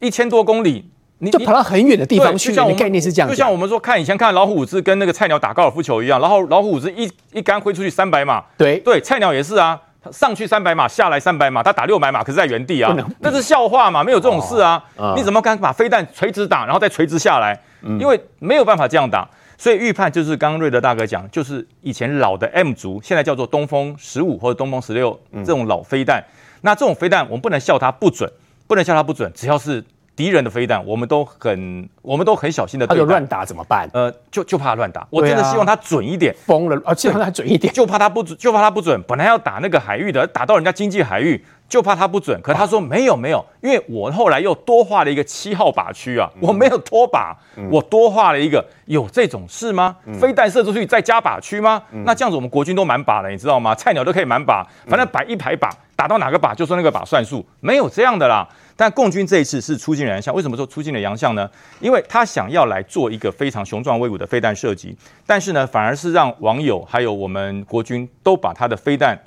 [0.00, 2.50] 一千多公里，你就跑到很远的地方去。
[2.50, 9.80] 就像我们概念是这样，就像我们说看以前看老虎伍兹跟那个菜鸟打高尔夫球一样，然后老虎伍兹一一杆挥出去三百码，对对，菜鸟也是啊。
[10.12, 14.02] 上去三百码，下来三百码，他打六百码，可是在原地啊，那是笑话嘛？
[14.04, 14.82] 没有这种事啊！
[14.96, 17.58] 哦、你怎么敢把飞弹垂直打，然后再垂直下来？
[17.82, 26.20] 嗯、因为没有办法这样打，所以预判就是刚刚瑞德大哥讲，就是以前老的 M 族，现在叫做东风十五或者东风十六这种老飞弹。
[26.20, 26.30] 嗯、
[26.62, 28.30] 那这种飞弹我们不能笑它不准，
[28.66, 29.84] 不能笑它不准，只要是。
[30.16, 32.86] 敌人的飞弹，我们都很，我们都很小心的。
[32.86, 33.88] 他就乱打怎么办？
[33.92, 35.06] 呃，就就怕乱打。
[35.10, 36.34] 我真的希望他准一点。
[36.46, 36.94] 疯了啊！
[36.94, 37.72] 希望他准一点。
[37.72, 39.02] 就怕他不准，就怕他不准。
[39.08, 42.40] 本来要打那个海域的，打到人家经济海域，就怕他不准。
[42.40, 47.34] 可他说没有没有，因为我后来又多画了一个七号靶区啊，我没有拖靶，
[47.68, 48.64] 我多画了一个。
[48.84, 49.96] 有这种事吗？
[50.20, 51.82] 飞弹射出去再加靶区吗？
[52.04, 53.74] 那这样子我们国军都满靶了，你知道吗？
[53.74, 58.46] 菜鸟都可以满靶，反正摆一排靶，打到哪个靶就说那个靶算数，没有这样的啦。
[58.76, 61.50] 但共军这一次是出尽了洋相，为什么说出尽了洋相呢？
[61.80, 69.18] 因为他想要来做一个非常雄壮威武的飞弹射击，但是呢，反而是让网友还有我们国军都把他的飞弹。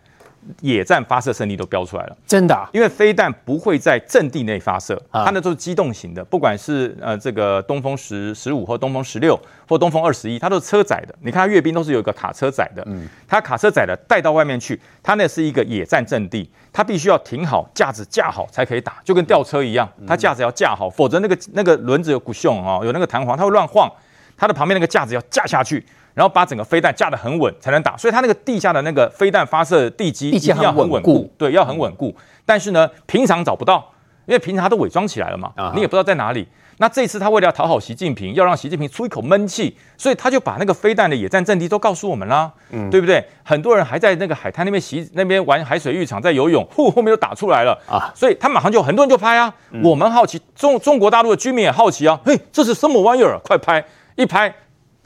[0.62, 11.16] 野战发射胜利都标出来了，真的、啊，因为飞弹不会在阵地内发射，它那都是机动型的，不管是呃这个东风十十五或东风十六或东风二十一，它都是车载的。
[11.22, 23.92] 你看它阅兵都是有一个卡车载的，嗯，它卡车载的带到外面去，它那是一个野战阵地，它必须要停好，架子架好才可以打，就跟吊车一样，它架子要架好，否则那个那个轮子有鼓胸啊，有那个弹簧，它会乱晃，
[24.38, 25.86] 它的旁边那个架子要架下去。
[26.18, 32.12] 然后把整个飞弹架得很稳才能打，所以它那个地下的那个飞弹发射地基一定要很稳固，对，要很稳固。
[32.44, 33.88] 但是呢，平常找不到，
[34.26, 36.48] 因为平常它都伪装起来了嘛，你也不知道在哪里。
[36.80, 43.24] 那这次他为了要讨好习近平，要让习近平出一口闷气，所以他就把那个飞弹的野战阵地都告诉我们啦，嗯，对不对？
[43.44, 49.54] 很多人还在那个海滩那边洗那边玩海水浴场，在游泳，呼，后面就打出来了啊，所以他马上就很多人就拍啊，
[49.84, 53.40] 我们好奇，中中国大陆的居民也好奇啊，嘿，这是什么玩意儿？
[53.44, 54.52] 快拍，一拍。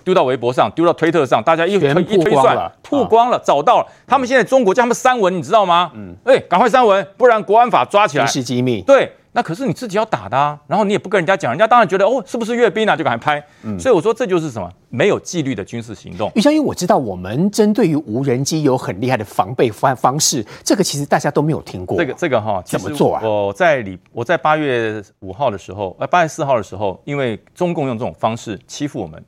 [0.03, 3.87] 丢到微博上，丢到推特上，大家一推一推算，曝光了，找到了。
[4.05, 5.91] 他们现在中国叫他们删文，你知道吗？
[5.95, 8.25] 嗯，哎，赶快删文，不然国安法抓起来。
[8.25, 8.81] 军事机密。
[8.81, 13.45] 对，那可是你自己要打的啊，然后你也不跟人家讲，人家当然觉得哦，是不是阅兵啊，就赶快拍。
[13.63, 16.31] 嗯，所以我说这就是什么没有纪律的军事行动。
[16.35, 21.97] 于将军，我知道我们针对于无人机有很厉害的防备方方式，这个其实大家都没有听过。
[21.97, 23.21] 这个这个哈，怎么做啊？
[23.23, 29.23] 我在里我在八月五号的时候，呃，八月四号的时候，因为中共用这种方式欺负我们。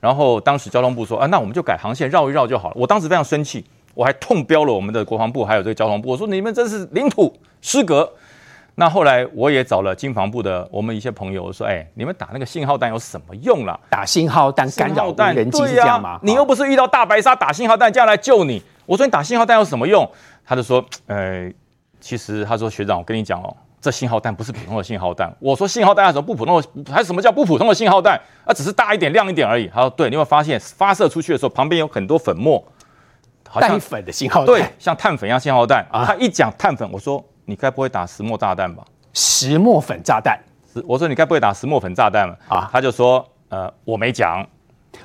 [0.00, 2.74] 然后当时交通部说啊，那我们就改航线绕一绕就好了。
[2.76, 8.10] 我当时非常生气，我还痛标了我们的国防部还有这个交通部，我说你们真是领土失格。
[8.76, 13.78] 那后来我也找了经防部的我们一些朋友说，哎，你们打那个信号弹有什么用啦？
[13.90, 16.18] 打信号弹干扰无人机是这样吗？
[16.22, 18.62] 你又不是遇到大白鲨打信号弹这样来救你。
[18.86, 20.10] 我说你打信号弹有什么用？
[20.46, 21.52] 他就说，呃，
[22.00, 23.54] 其实他说学长，我跟你讲哦。
[23.80, 25.34] 这信号弹不是普通的信号弹。
[25.40, 26.92] 我说信号弹还有什么不普通的？
[26.92, 28.20] 还是什么叫不普通的信号弹？
[28.44, 29.66] 啊，只是大一点、亮一点而已。
[29.68, 32.62] 他说对，你会发现发射出去的时候，旁边有很多粉末，
[33.58, 35.86] 带粉的信号弹，对，像碳粉一样信号弹。
[35.90, 38.84] 啊，他一讲碳粉，我说你该不会打石墨炸弹吧？
[39.14, 40.38] 石墨粉炸弹？
[40.84, 42.36] 我说你该不会打石墨粉炸弹了？
[42.48, 44.46] 啊，他就说呃，我没讲。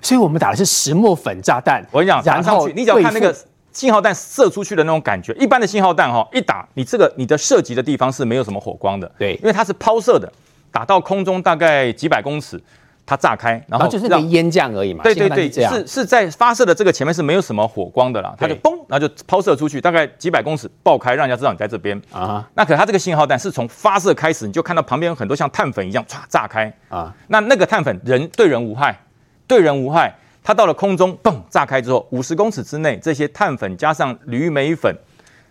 [0.02, 1.82] 所以我们打的是石墨粉炸弹。
[1.92, 3.34] 我跟你讲，打上去，你只要看那个。
[3.76, 10.32] 信号弹射出去的那种感觉，一般的信号弹哈，一打你这个你的射击的地方是没有什么火光的，对，因为它是抛射的，
[10.72, 12.58] 打到空中大概几百公尺，
[13.06, 15.04] 它炸开，然后，就是个烟降而已嘛。
[15.04, 22.48] 对对对，是是，是在发射的这个前面是没有什么火光的啦，它就嘣，然后就抛射出去，大概几百公尺爆开，让人家知道你在这边啊。
[22.54, 28.98] 那可它这个信号弹是从发射开始，你就看到旁边有很多像碳粉一样唰炸开啊，那那个碳粉人对人无害，
[29.46, 30.16] 对人无害。
[30.46, 34.96] 它到了空中，嘣，炸开之后，五十公尺之内，这些碳粉加上铝镁粉，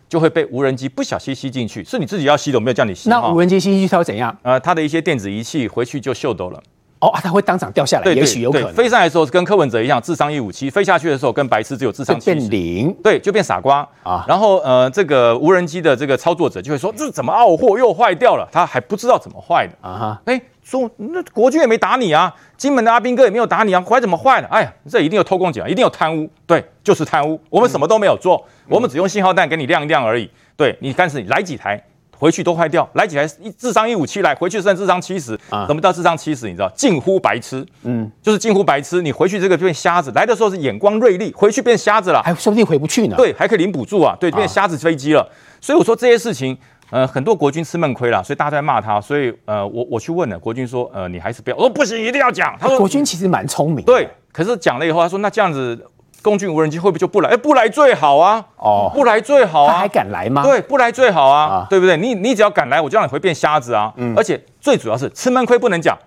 [0.08, 1.82] 就会被无人机不小心吸进去。
[1.82, 3.10] 是你自己要吸的，我没有叫你吸。
[3.10, 4.34] 那无人机吸进去它会怎样？
[4.42, 6.62] 呃，它的一些电子仪器回去就秀逗了。
[7.00, 8.04] 哦，它会当场掉下来。
[8.04, 8.72] 对，也许有可能。
[8.72, 12.32] 飞上来的时候跟柯文哲一样，智商一五七；飞下去的时候跟白痴只有智商七。
[12.32, 12.94] 变零。
[13.02, 14.24] 对，就变傻瓜啊。
[14.28, 20.22] 然后呃，这个无人机的这个操作者就会说：“这怎么奥货又坏掉了？”他还不知道怎么坏的啊哈。
[20.26, 20.40] 哎。
[20.64, 24.48] 说那国军也没打你啊，金门的阿兵哥也没有打你啊，坏怎么坏了？
[24.48, 27.38] 哎呀，这一定有偷工减料，一定有贪污，对，就是贪污。
[27.50, 30.28] 我们什么都没有做，嗯、我们只用信号弹给你亮一亮而已。
[30.56, 31.78] 对你，但是你来几台
[32.16, 36.46] 回去都坏掉，来几台一智商一五七来回去剩智商七十，啊，什么叫智商七十？
[36.46, 39.02] 你知道，近乎白痴，嗯，就是近乎白痴。
[39.02, 43.16] 你回去这个变瞎子，来的时候是眼光锐利，回去变瞎子了，还说不定回不去呢。
[43.18, 45.20] 对，还可以领补助啊，对，变瞎子飞机了。
[45.20, 45.28] 啊、
[45.60, 46.56] 所以我说这些事情。
[46.94, 49.00] 呃，很多国军吃闷亏了，所以大家都在骂他。
[49.00, 51.56] 所以，呃，我我去问了国军说，呃，你还是不要。
[51.56, 52.56] 我说不行，一定要讲。
[52.56, 53.84] 他说国军其实蛮聪明。
[53.84, 55.76] 对，可是讲了以后，他说那这样子，
[56.22, 57.30] 共军无人机会不会就不来？
[57.30, 58.44] 哎，不来最好啊。
[58.58, 59.72] 哦，不来最好啊。
[59.72, 60.44] 他还敢来吗？
[60.44, 61.96] 对，不来最好啊，啊对不对？
[61.96, 63.92] 你你只要敢来，我就让你会变瞎子啊。
[63.96, 64.14] 嗯。
[64.16, 65.98] 而且最主要是吃闷亏不能讲，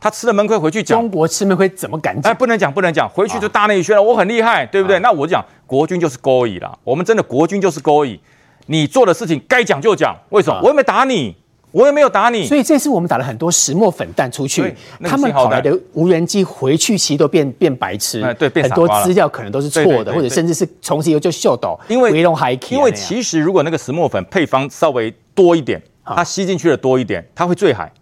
[0.00, 0.98] 他吃了闷亏回去讲。
[0.98, 2.32] 中国吃闷亏怎么敢讲？
[2.32, 4.96] 哎，不能讲，不能讲，回去就大内宣了，我很厉害，对不对？
[4.96, 8.18] 啊、那我讲国军就是勾引了，我们真的国军就是勾引。
[8.66, 10.60] 你做的事情该讲就讲，为什么？
[10.62, 11.34] 我又没打你，
[11.70, 12.46] 我又没有打你。
[12.46, 21.78] 所以这次我们打了很多石墨粉弹出去，他们跑来的无人机回去其实都变变白痴，很多资料可能都是错的，或者甚至是从此以后就秀逗。
[21.88, 22.10] 因为
[22.70, 27.92] 因为其实如果那个石墨粉配方稍微多一点，它吸进去的多一点，它会坠海，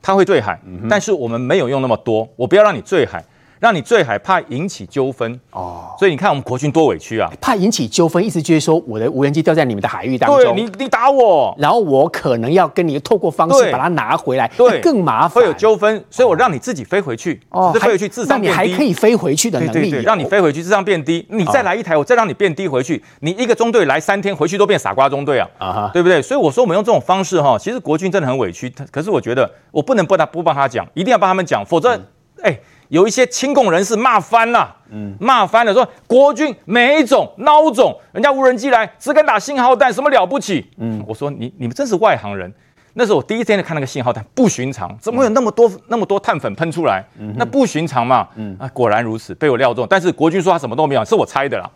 [0.00, 0.60] 它会坠海。
[0.88, 3.24] 但是我们没有用那么多，我不要让你坠海。
[3.62, 5.40] 让你最害怕引起纠纷。
[5.52, 7.30] 哦，所以你看我们国军多委屈啊！
[7.40, 26.20] 怕引起纠纷，意思就是说我的无人机掉在你们的海域当中，对，你你打我，然后我可能要跟你透过方式把它拿回来，对，更麻烦，会有纠纷，所以我让你自己飞回去哦，飞回去智商变低，那你还可以飞回去的能力，对对对，让你飞回去智商变低，你再来一台，我再让你变低回去，你一个中队来三天回去都变傻瓜中队啊，对不对？
[26.20, 31.96] 所以我说我们用这种方式哈，其实国军真的很委屈，可是我觉得我不能不他不帮他讲，一定要帮他们讲，否则
[32.42, 32.58] 哎。
[32.92, 40.70] 有一些亲共人士骂翻了，嗯，骂翻了，说国军没种孬种，人家无人机来只敢打信号弹，什么了不起？
[40.76, 42.52] 嗯，我说你你们真是外行人。
[42.92, 47.02] 那时候我第一天就看那个信号弹，不寻常，怎么会有那么多那么多碳粉喷出来？
[47.36, 49.86] 那不寻常嘛，嗯啊，果然如此，被我料中。
[49.88, 51.70] 但是国军说他什么都没有，是我猜的啦。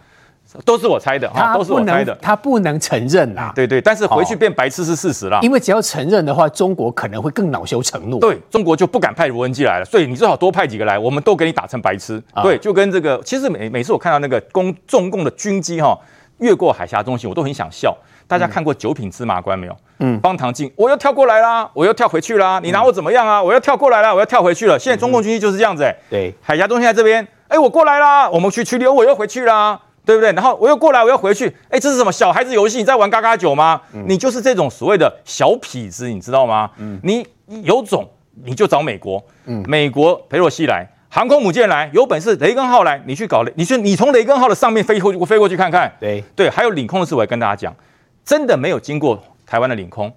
[0.64, 2.14] 都是我猜的啊，都是我猜的。
[2.22, 3.52] 他不能承认啦。
[3.54, 5.40] 对对，但是回去变白痴是事实啦。
[5.42, 8.18] 因为只要承认的话，中国可能会更恼羞成怒。
[8.18, 9.84] 对，中国就不敢派无人机来了。
[9.84, 12.22] 所以你最好多派几个来，我们都给你打成白痴。
[12.42, 15.98] 对，就跟这个，其实每每次我看到那个攻中共的军机哈，
[16.38, 17.96] 越过海峡中心，我都很想笑。
[18.28, 19.76] 大家看过《九品芝麻官》没有？
[20.00, 20.20] 嗯。
[20.20, 22.60] 方唐镜，我又跳过来啦，我又跳回去啦。
[22.62, 23.42] 你拿我怎么样啊？
[23.42, 24.78] 我又跳过来啦，我又跳回去了。
[24.78, 25.96] 现在中共军机就是这样子，哎。
[26.10, 26.34] 对。
[26.42, 29.80] 海峡中心在这边，哎，我过来啦，我们去驱离，我又回去啦。
[30.06, 30.32] 对不对？
[30.32, 31.54] 然后我又过来，我又回去。
[31.68, 32.78] 哎，这是什么小孩子游戏？
[32.78, 33.82] 你在玩嘎嘎酒吗？
[33.92, 36.70] 嗯、你就是这种所谓的小痞子，你知道吗？
[36.78, 37.26] 嗯、你
[37.64, 38.08] 有种
[38.44, 39.22] 你就找美国。
[39.46, 45.92] 嗯、美国佩洛西来，航空母舰来，有本事雷根号来，你去搞雷，你去你从雷根号的上面飞过去，我飞过去看看。
[45.98, 47.74] 对对，还有领空的事，我也跟大家讲，
[48.24, 50.12] 真的没有经过台湾的领空。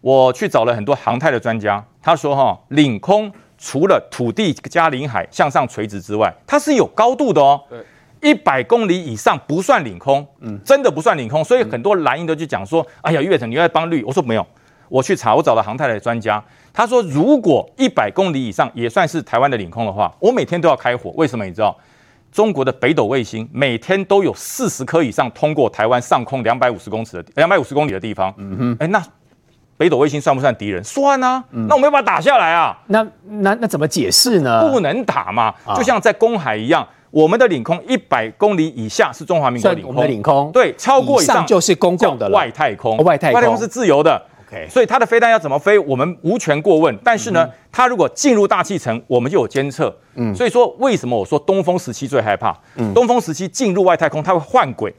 [0.00, 7.60] 我去找了很多航太的专家，他说哈，领空除了土地加领海向上垂直之外，它是有高度的哦。
[7.68, 7.78] 对，
[8.20, 11.42] 一百公里以上不算领空，嗯，真的不算领空。
[11.44, 14.46] 所以很多蓝营都去讲说，哎呀，岳成你要帮绿，我说没有，
[14.88, 16.42] 我去查，我找了航太的专家。
[16.72, 21.10] 他说：“如果一百公里以上也算是台湾的领空的话，我每天都要开火。
[21.16, 21.44] 为什么？
[21.44, 21.76] 你知道，
[22.30, 28.32] 中国的北斗卫星每天都有四十颗以上通过台湾上空两百五十公尺的两百五十公里的地方。
[28.36, 29.02] 嗯哼，哎，那
[29.76, 30.84] 北斗卫星算不算敌人？
[30.84, 31.42] 算啊。
[31.50, 32.78] 嗯、那我们要把它打下来啊。
[32.86, 34.70] 那那那怎么解释呢？
[34.70, 35.52] 不能打嘛。
[35.74, 39.88] 就像在公海一样，我们的领空一百公里以下是中华民国领空。
[39.88, 42.96] 我们的领空对，超过以上，就是公共的外太空。
[42.98, 44.66] 外太空，外太空是自由的。” Okay.
[44.70, 46.98] 所以它的飞弹要怎么飞，我们无权过问。
[47.04, 49.94] 但是呢，嗯、它如果进入大气层，我们就有监测。
[50.14, 52.58] 嗯，所以说为什么我说东风十七最害怕？
[52.76, 54.90] 嗯，东风十七进入外太空，它会换轨，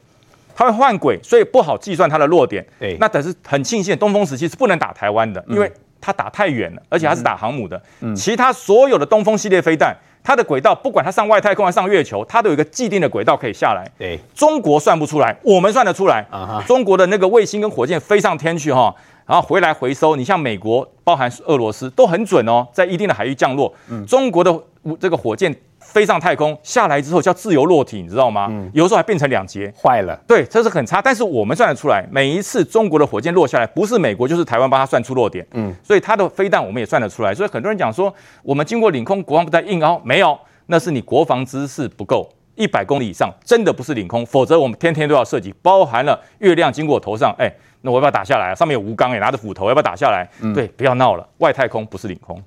[0.54, 2.64] 它会换轨，所以不好计算它的落点。
[2.78, 5.68] 对，那但是很庆幸，东风十七是不能打台湾的，因为
[6.00, 7.82] 它打太远了，而且它是打航母的。
[8.02, 13.90] 嗯，其他所有的东风系列飞弹，它的轨道不管它上外太空还是上月球，它都有一个既定的轨道可以下来。
[13.98, 16.26] 对，中国算不出来，我们算得出来。
[16.66, 18.94] 中国的那个卫星跟火箭飞上天去哈。
[19.26, 23.72] 然后回来回收，你像美国，包含俄罗斯都很准哦，在一定的海域降落。
[23.88, 24.52] 嗯，中国的
[24.98, 25.54] 这个火箭
[25.92, 28.46] 飞上太空下来之后叫自由落体，你知道吗？
[28.50, 30.18] 嗯，有时候还变成两节，坏了。
[30.26, 31.02] 对，这是很差。
[31.02, 35.46] 但是我们算得出来，每一次中国的火箭落下来，不是美国就是台湾帮他算出落点。
[35.52, 37.34] 嗯，所以它的飞弹我们也算得出来。
[37.34, 42.28] 所以很多人讲说，我们经过领空，国防部在硬凹，没有，那是你国防知识不够。
[42.56, 47.52] 一百公里以上真的不是领空，否则我们天天都要射击，包含了月亮经过我头上，哎。
[47.82, 48.54] 那我要不要打下来？
[48.54, 50.28] 上面有吴刚哎，拿着斧头，要不要打下来？
[50.42, 51.26] 嗯、对，不要闹了。
[51.38, 52.38] 外太空不是领空。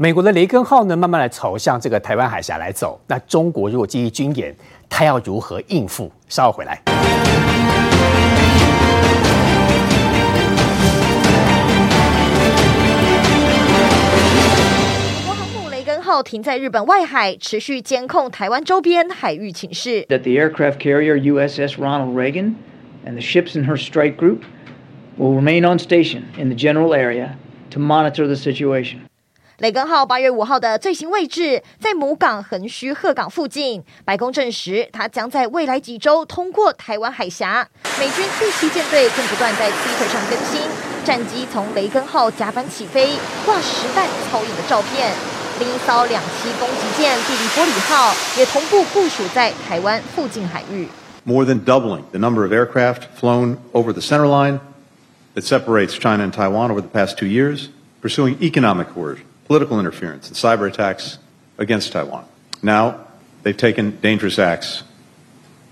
[0.00, 3.00] 美国的雷根号呢，慢慢的朝向这个台湾海峡来走。
[3.08, 4.54] 那中国如果进行军演，
[4.88, 6.08] 它要如何应付？
[6.28, 6.80] 稍后回来。
[15.26, 20.06] 国航母雷根号停在日本外海，持续监控台湾周边海域情势。
[20.08, 22.54] That the aircraft carrier USS Ronald Reagan
[23.04, 24.42] and the ships in her strike group
[25.18, 27.30] will remain on station in the general area
[27.70, 29.07] to monitor the situation.
[29.58, 33.82] 雷根号八月五号的最新位置在母港横须贺港附近。
[34.04, 37.68] 白宫证实，它将在未来几周通过台湾海峡。
[37.98, 40.60] 美军第七舰队更不断在 Twitter 上更新
[41.04, 45.12] 战机从雷根号甲板起飞、挂实弹操演的照片。
[45.58, 50.86] 另一艘两栖攻击舰蒂利波里号也同步部署在台湾附近海域。
[51.24, 54.60] More than doubling the number of aircraft flown over the center line
[55.34, 60.28] that separates China and Taiwan over the past two years, pursuing economic coercion, political interference,
[60.28, 61.18] and cyber attacks
[61.56, 62.24] against Taiwan.
[62.62, 63.06] Now,
[63.42, 64.84] they've taken dangerous acts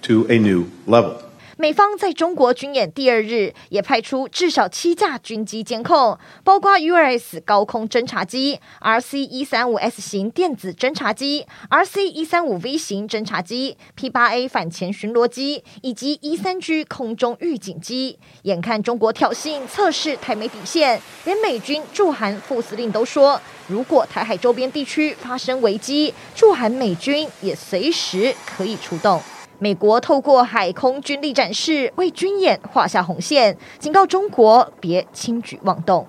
[0.02, 1.22] to a new level.
[1.58, 16.84] 美方在中国军演第二日，也派出至少七架军机监控，包括 U2S 高空侦察机、RC 一三五 S 型电子侦察机、RC 一三五 V 型侦察机、P 八 A 反潜巡逻机以及 E 三 G
[16.84, 18.18] 空中预警机。
[18.42, 29.22] 眼看中国挑衅测试台美底线，连美军驻韩副司令都说，如果台海周边地区发生危机，驻韩美军也随时可以出动。
[29.58, 36.06] 美国透过海空军力展示，为军演画下红线，警告中国别轻举妄动。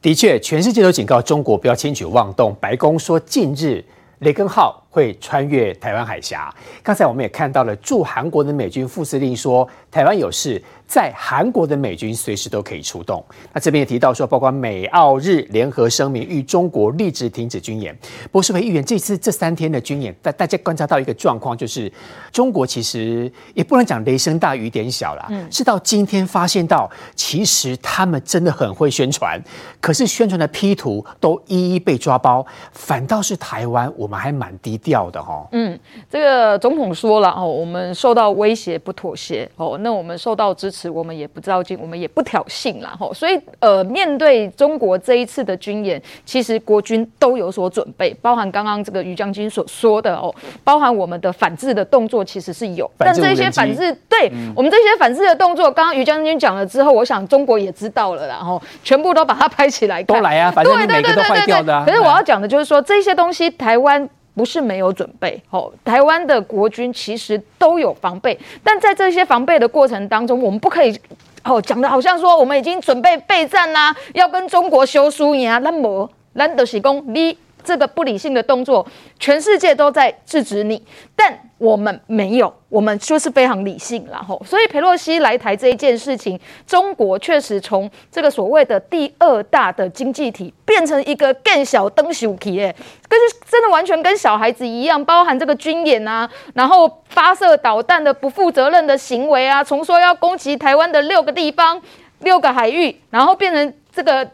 [0.00, 2.54] 的确，全世界都警告中国不要轻举妄动。
[2.60, 3.84] 白宫说，近日
[4.18, 6.54] 雷根号会穿越台湾海峡。
[6.80, 10.62] 刚才我们也看到了驻韩国的美军副司令说，台湾有事。
[10.86, 13.24] 在韩国的美军随时都可以出动。
[13.54, 17.98] 那这边也提到说，包括美、澳、日联合声明，与中国立即停止军演。
[18.30, 21.90] 波士维议员这次这三天的军演，大大家观察到一个状况，就是
[22.30, 29.42] 中国其实也不能讲雷声大雨点小啦，嗯，是到今天发现到，其实他们真的很会宣传，
[29.80, 35.44] 可是宣传的 P 图都一一被抓包，反倒是台湾我们还蛮低调的哈。
[35.50, 35.76] 嗯，
[36.08, 40.84] 这个总统说了哦，我们受到威胁不妥协哦，那我们受到支持。
[40.84, 42.94] 我们也不照进，我们也不挑衅啦。
[43.00, 61.84] 吼，所以呃，面对中国这一次的军演，其实国军都有所准备，包含刚刚这个于将军所说的哦，包含我们的反制的动作其实是有，但这些反制，对、嗯、我们这些反制的动作，刚刚于将军讲了之后，我想中国也知道了，然后全部都把它拍起来看，都来啊，反正每个都坏掉的、啊。
[61.86, 64.08] 可是我要讲的就是说，这些东西台湾。
[64.34, 70.98] 不是没有准备，哦，台湾的国军其实都有防备，但在这些防备的过程当中，我们不可以，
[71.44, 78.86] 哦，讲的好像说我们已经准备备战啦、啊，要跟中国修书一样，那么咱就是讲你这个不理性的动作，
[79.18, 80.80] 全世界都在制止你，
[81.16, 92.74] 但我们没有，我们就是非常理性，然后，所以裴洛西来台这一件事情，中国确实从这个所谓的第二大的经济体变成一个更小灯小体，哎，
[93.08, 101.80] 跟真的完全跟小孩子一样，包含这个军演啊，然后发射导弹的不负责任的行为啊，从说要攻击台湾的六个地方、
[102.20, 104.28] 六个海域，然后变成这个。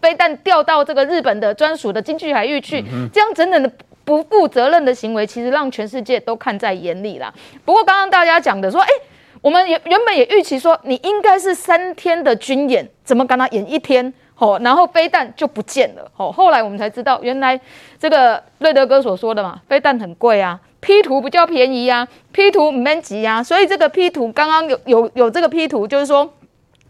[0.00, 3.70] 飞弹掉到这个日本的专属的经济海域去，这样整整的
[4.04, 7.32] 不负责任的行为，其实让全世界都看在眼里啦。
[7.64, 8.88] 不过刚刚大家讲的说，哎，
[9.40, 14.12] 我们也原本也预期说，你应该是三天的军演，怎么跟他演一天？
[14.36, 16.10] 哦，然后飞弹就不见了。
[16.16, 17.58] 哦，后来我们才知道，原来
[17.98, 26.30] 这个瑞德哥所说的嘛，飞弹很贵啊，P 图比较便宜啊，P 图唔免急啊，所以这个 P 图刚刚有有有这个 P 图，就是说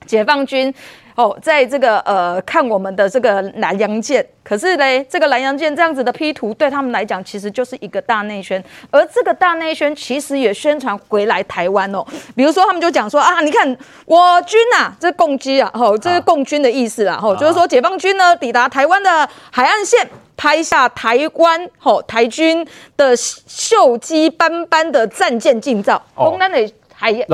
[0.07, 0.75] 解放军。
[1.15, 12.05] 哦，在这个呃，看我们的这个南洋舰，可是呢，这个南洋舰这样子的 P 图对他们来讲，其实就是一个大内宣，而这个大内宣其实也宣传回来台湾哦。
[12.35, 13.65] 比如说，他们就讲说啊，你看
[14.07, 26.75] 我军呐，这共机啊，吼，这是共军的意思啦，吼，就是说解放军呢抵达台湾的海岸线，拍下台湾吼台军的锈迹斑斑的战舰近照，哦，那里。
[27.05, 27.27] 哎呀，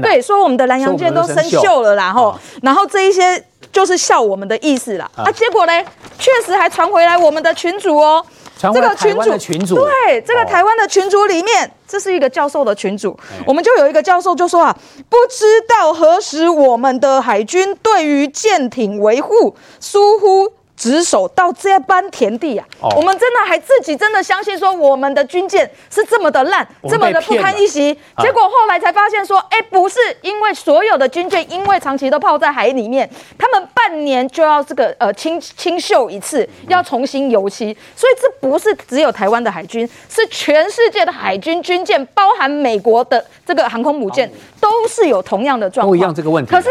[0.00, 1.80] 对，说我们的南洋舰都生锈。
[1.80, 5.10] 了啦，然后，然后这一些就是笑我们的意思啦。
[5.16, 5.72] 啊，结果呢，
[6.16, 8.24] 确实还传回来我们的群主哦，
[8.56, 14.76] 这个群主，群主，对，这个台湾的群主里面，这是一个教授的群主，我们就有一个教授就说啊，
[15.08, 20.52] 不知道何时我们的海军对于舰艇维护疏忽。
[20.80, 22.96] 值守到这般田地啊！Oh.
[22.96, 27.92] 我们真的还自己真的相信说我们的军舰是这么的烂，这么的不堪一击。
[28.16, 45.90] 结果后来才发现说，哎、欸，不是，因为所有的军舰因为长期都泡在海里面，他们半年就要这个呃清清锈一次，要重新油漆，所以这不是只有台湾的海军，是全世界的海军军舰，包含美国的这个航空母舰，都是有同样的状况。
[45.90, 46.50] 不一样这个问题。
[46.50, 46.70] 可是。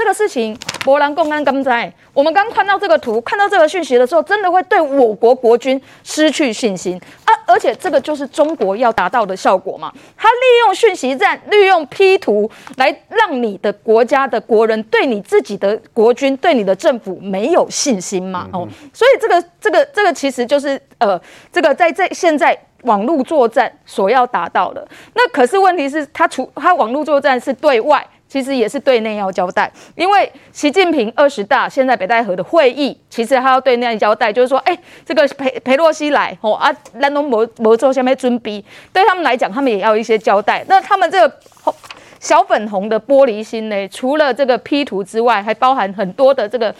[0.00, 7.34] 这个事情，波兰共安刚在，我们刚看到这个图，看到这个讯息的时候，真的会对我国国军失去信心啊！
[7.46, 18.48] 而且这个就是中国要达到的效果嘛，他利用讯息战，利用 P 图来让你的国家的国人对你自己的国军、对你的政府没有信心嘛？
[18.54, 21.20] 哦，所以这个、这个、这个其实就是呃，
[21.52, 24.88] 这个在这现在网络作战所要达到的。
[25.12, 28.02] 那可是问题是，他除他网络作战是对外。
[28.30, 40.64] 其实也是对内要交代，因为习近平二十大现在北戴河的会议，其实他要对内交代，就是说，哎，这个裴裴洛西来，哦啊，兰东摩摩州下面尊逼，对他们来讲，他们也要一些交代。
[40.68, 41.36] 那他们这个
[42.20, 46.72] 小粉红的玻璃心呢，除了这个 P 图之外，还包含很多的这个。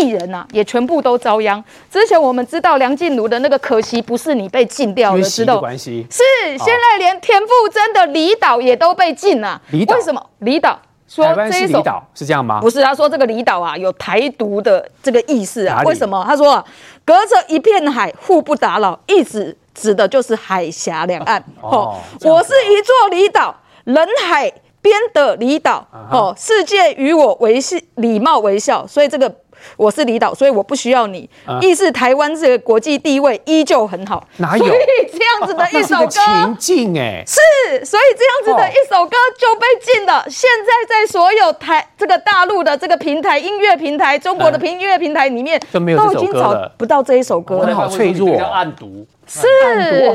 [0.00, 1.62] 艺人呐，也全部都遭殃。
[1.90, 5.58] 之前我们知道梁静茹的那个，可惜不是你被禁掉了，知道？
[5.58, 6.22] 关系是
[6.58, 9.60] 现在连田馥甄的离岛也都被禁了。
[9.70, 10.24] 离岛为什么？
[10.40, 10.78] 离岛
[11.08, 11.82] 说这一首
[12.14, 12.60] 是这样吗？
[12.60, 15.82] 不是，他说这个离岛啊有台独的这个意思啊。
[15.84, 16.24] 为什么？
[16.26, 16.64] 他说啊，
[17.04, 21.42] 隔着一片海，互不打扰，一直指的就是海峡两岸。
[21.60, 25.86] 哦，我是一座离岛，人海边的离岛。
[26.10, 29.32] 哦，世界与我维系礼貌微笑，所以这个。
[29.76, 31.28] 我是离岛，所以我不需要你。
[31.44, 34.26] 啊、意思台湾这个国际地位依旧很好。
[34.36, 34.64] 哪有？
[34.64, 34.80] 所以
[35.12, 40.20] 这样子的一首歌， 情境哎，是，所以这样子的一首歌就被禁了。
[40.20, 47.74] 哦、现在在所有台这个大陆的这个平台音乐平台，中国的平音乐平台里面，都已经找不到这一首歌了。
[47.74, 49.06] 好脆弱，暗读。
[49.26, 49.46] 是。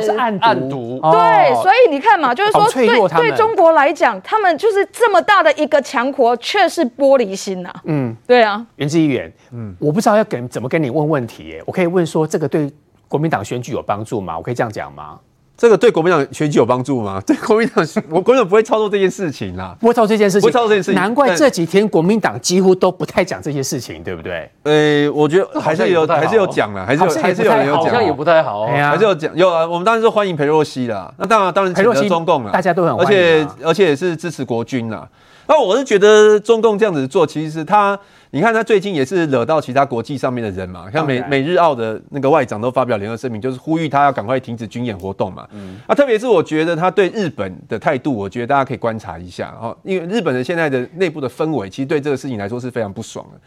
[0.01, 0.39] 是暗
[0.69, 7.71] 毒，对，所以你看嘛，就是说对对中国来讲，他们就是这么大的一个强国，却是玻璃心呐。
[7.83, 12.71] 嗯，对啊，袁志议员，嗯，我不知道要跟怎么跟你问问题耶，我可以问说这个对
[13.07, 14.37] 国民党选举有帮助吗？
[14.37, 15.19] 我可以这样讲吗？
[15.61, 17.21] 这个对国民党选举有帮助吗？
[17.27, 20.99] 对国民党，我国民党不会操作这件事情啦，不会操作这件事情，不会操作这件事情。
[20.99, 24.49] 难怪这几天国民党几乎都不太讲这些事情，对不对？
[24.63, 29.63] 呃，我觉得还是有，还是有讲了，还是有还是有人有讲，好像也不太好，还是有讲有啊。
[29.67, 35.07] 我们当然是欢迎裴若曦啦，那当然当然谴责中共了，大家都很欢迎，而且而且也是支持国军啦。
[35.51, 37.99] 那我是觉得中共这样子做，其实是他。
[38.29, 45.45] 你看他最近也是惹到其他国际上面的人嘛，像美美日澳的那个外长都发表联合声明，就是呼吁他要赶快停止军演活动嘛。
[45.51, 53.41] 嗯，啊，特别是我觉得他对日本的态度，我觉得大家可以观察一下哦，因为日本的现在的内部的氛围，其实对这个事情来说是非常不爽的。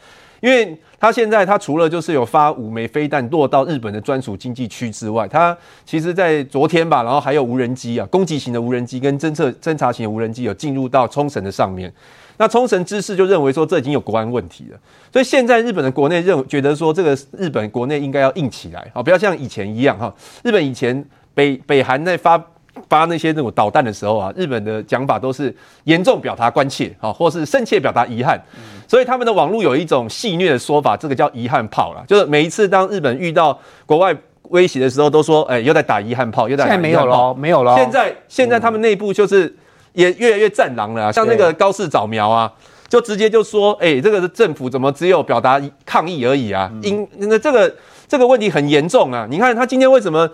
[0.45, 11.90] 因为他现在他除了就是有发五枚飞弹落到日本的专属经济区之外，他其实在昨天吧，然后还有无人机啊，攻击型的无人机跟侦测侦察型的无人机有进入到冲绳的上面。
[12.36, 14.78] 那冲绳知事就认为说，这已经有国安问题了，
[15.11, 20.14] 所以现在日本的国内认觉得说，这个日本国内应该要硬起来，好，不要像以前一样哈。
[20.42, 22.36] 日本以前北北韩在发
[22.89, 25.55] 发那些那种导弹的时候啊，日本的讲法都是
[25.85, 28.41] 严重表达关切，啊，或是深切表达遗憾。
[28.87, 34.14] 所以他们的网络有一种戏谑的说法，这个叫遗憾炮啦，就是每一次当日本遇到国外
[34.51, 36.70] 威胁的时候，都说，哎，又在打遗憾炮，又在打。
[36.70, 37.76] 现在没有了，没有了。
[37.76, 39.55] 现在现在他们内部就是。
[39.95, 42.53] 也越来越战狼了，像那个高市早苗啊，
[42.89, 46.68] 就直接就说，哎、欸，这个政府怎么只有表达抗议而已啊？
[46.82, 47.72] 因那这个
[48.09, 49.24] 这个问题很严重啊！
[49.30, 50.28] 你看他今天为什么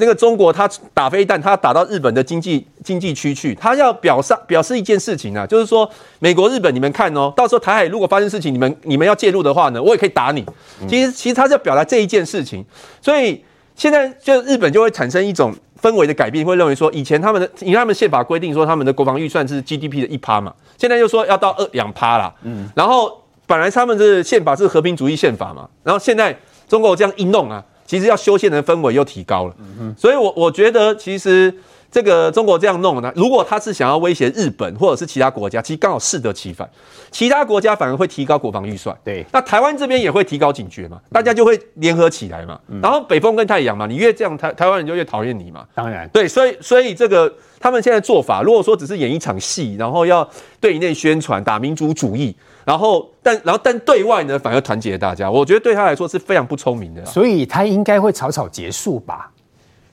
[0.00, 5.88] 那个中国他打飞弹，他打到日本的经济经济区去，他要表示表示一件事情啊，就是说
[6.18, 10.44] 美国日本你们看哦，到时候台海如果发生事情，你们你们要介入的话呢，我也可以打你。
[10.88, 12.64] 其实其实他是要表达这一件事情，
[13.00, 13.44] 所以
[13.76, 15.54] 现在就日本就会产生一种。
[15.82, 22.34] 氛围的改变会认为说，以前他们的，因为他们宪法规定说他们的国防预算是 GDP 的一趴嘛，现在又说要到二两趴啦。
[22.42, 26.38] 嗯，然后本来他们的宪法是和平主义宪法嘛，然后现在
[26.68, 29.54] 中国这样一弄啊，其实要修宪的氛围又提高了。
[29.80, 31.52] 嗯，所以我我觉得其实。
[31.90, 33.12] 这个中国这样弄呢？
[33.16, 36.68] 如果他是想要威胁日本或者是其他国家，其实刚好适得其反。
[37.10, 39.26] 其他国家反而会提高国防预算，对。
[39.32, 42.58] 那台湾这边也会提高警觉嘛，大家就会联合起来嘛。
[42.68, 45.66] 嗯、然后北风跟太阳嘛，你越这样，台台湾人就越讨厌你嘛。
[45.74, 46.28] 当然，对。
[46.28, 50.28] 所以所以这个他们现在做法，如果说只是演一场戏，然后要
[50.60, 57.04] 对内宣传打民族主义，然后但然后但对外呢，反而团结大家，我觉得对他来说是非常不聪明的。
[57.04, 59.32] 所以他应该会草草结束吧。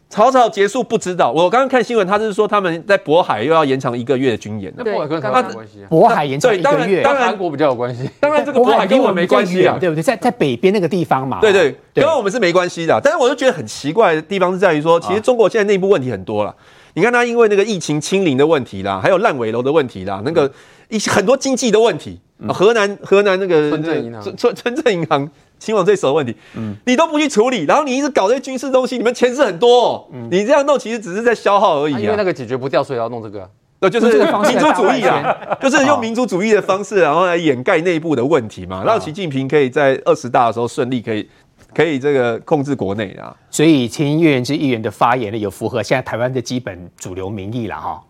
[0.10, 4.74] 草草结束不知道，我刚刚看新闻，他是说他们在渤海又要延长一个月的军演。
[4.78, 5.88] 那渤海跟台湾有关系啊？
[5.90, 8.10] 渤海延长一个月，当然韩国比较有关系。
[8.22, 10.02] 当然这个渤海跟我们没关系啊，对不对？
[10.02, 11.42] 在在北边那个地方嘛。
[11.42, 13.00] 对对，跟我们是没关系的。
[13.04, 16.56] 但是我就觉得很奇怪的地方是在于说，其实中国现在内部问题很多了。
[16.94, 20.50] 你看他因为那个疫情清零的问题啦，还有烂尾楼的问题啦，那个
[20.88, 22.20] 一些很多经济的问题。
[22.50, 25.30] 河南河南那个村镇银行，村村镇银行。
[25.60, 32.00] 亲王最熟的问题，嗯，你都不去处理，然后你一直搞这些军事东西，你们钱是很多，哦，嗯，你这样弄其实只是在消耗而已啊。
[32.00, 33.50] 因为那个解决不掉，所以要弄这个，
[33.80, 41.28] 那，就是民族主义啊， 就是用民族主义的方式，然后来掩盖内部的问题嘛，让习近平可以在二十大的时候顺利可以
[41.74, 43.36] 可以这个控制国内啊。
[43.50, 48.02] 所以前叶元之议员的发言呢，有符合现在台湾的基本主流民意了哈。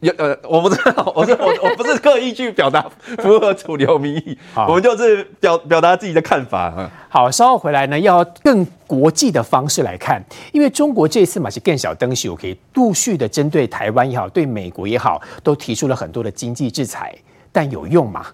[0.00, 2.84] 有呃，我不知道， 我是我我不是刻意去表达
[3.18, 4.36] 符合主流民意，
[4.66, 6.90] 我们就是表表达自己的看法啊。
[7.08, 10.22] 好，稍后回来呢，要更国际的方式来看，
[10.52, 17.14] 因为中国这次嘛是更小灯秀，可以陆续的针对台湾也好，对美国也好，都提出了很多的经济制裁，
[17.52, 18.24] 但有用吗？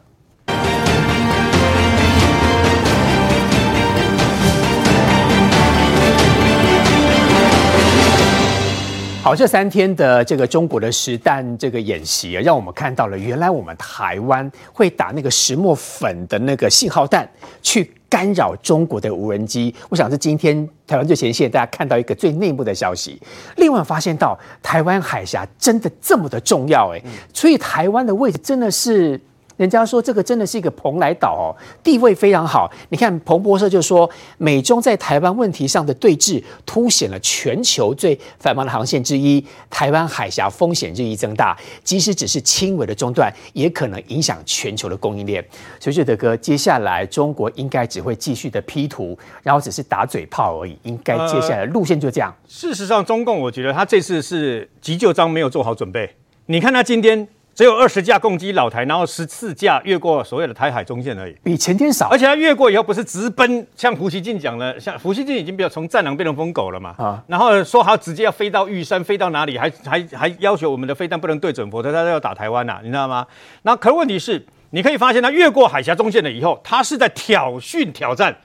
[9.27, 17.29] 好，这三天的这个中国的实弹这个演习啊，让我们看到了原来我们台湾会打那个石墨粉的那个信号弹
[17.61, 19.75] 去干扰中国的无人机。
[19.89, 20.57] 我想是今天
[20.87, 23.21] 台湾最前线大家看到一个最内幕的消息。
[23.57, 27.03] 另外发现到台湾海峡真的这么的重要诶，
[27.35, 29.21] 所以台湾的位置真的是。
[29.57, 32.71] 人家说这个真的是一个蓬莱岛哦，地位非常好。
[32.91, 41.57] 你看彭博社就说，美中在台湾问题上的对峙，凸显了全球最繁忙的航线之一——台湾海峡风险日益增大。
[41.83, 45.45] 即使只是轻微的中断，也可能影响全球的供应链。
[45.81, 50.79] 所以，德哥，接下来中国应该只会继续的 P 图，然后只是打嘴炮而已。
[50.83, 52.35] 应该接下来路线就这样。
[52.47, 56.17] 事实上，中共我觉得他这次是急救章没有做好准备。
[56.47, 57.27] 你看他今天。
[57.57, 62.07] 只有二十架攻击老台，然后十四架越过所谓的台海中线而已，比前天少。
[62.09, 66.95] 而且他越过以后不是直奔，像胡锡进讲的，像胡锡进已经比较从战狼变成疯狗了嘛。
[66.99, 73.27] 啊，然后说好直接要飞到玉山，飞到哪里，还还还要求我们的飞弹不能对准，否则他要打台湾呐、啊，你知道吗？
[73.63, 78.37] 那可问题是，你可以发现他越过海峡中线了以后，他是在挑衅挑战，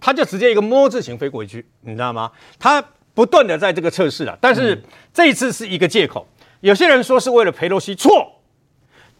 [0.00, 2.30] 他就直接一个摸字形飞过去，你知道吗？
[2.60, 2.80] 他
[3.12, 4.80] 不断的在这个测试了，但是
[5.12, 6.24] 这一次是一个借口，
[6.60, 8.38] 有些人说是为了裴洛西，错。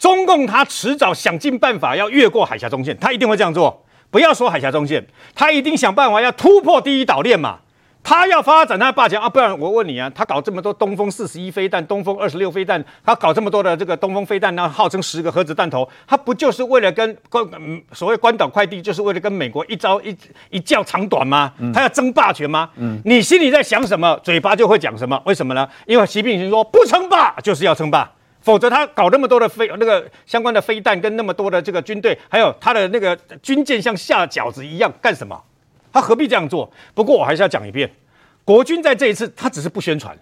[0.03, 3.85] 中共他迟早想尽办法要越过海峡中线，他一定会这样做。
[4.11, 7.61] 不要说海峡中线，他一定想办法要突破第一岛链嘛。
[8.03, 9.29] 他要发展他的霸权啊！
[9.29, 17.49] 不然我问你啊，他搞这么多东风四十一飞弹、东风二十六飞弹，他搞这么多的这个东风飞弹，那号称十个核子弹头，他不就是为了跟关
[17.93, 20.13] 所谓关岛快递，就是为了跟美国一招一
[20.51, 21.53] 一较长短吗？
[21.73, 22.69] 他要争霸权吗？
[22.75, 25.23] 嗯，你心里在想什么，嘴巴就会讲什么。
[25.25, 25.69] 为什么呢？
[25.87, 28.11] 因为习近平说不称霸就是要称霸。
[28.43, 35.41] 否则他搞那么多的飞那个相关的飞弹跟那么多的这个军队，还有他的那个军舰像下饺子一样干什么？
[35.93, 36.71] 他何必这样做？
[36.95, 37.91] 不过我还是要讲一遍，
[38.45, 40.17] 国军在这一次他只是不宣传。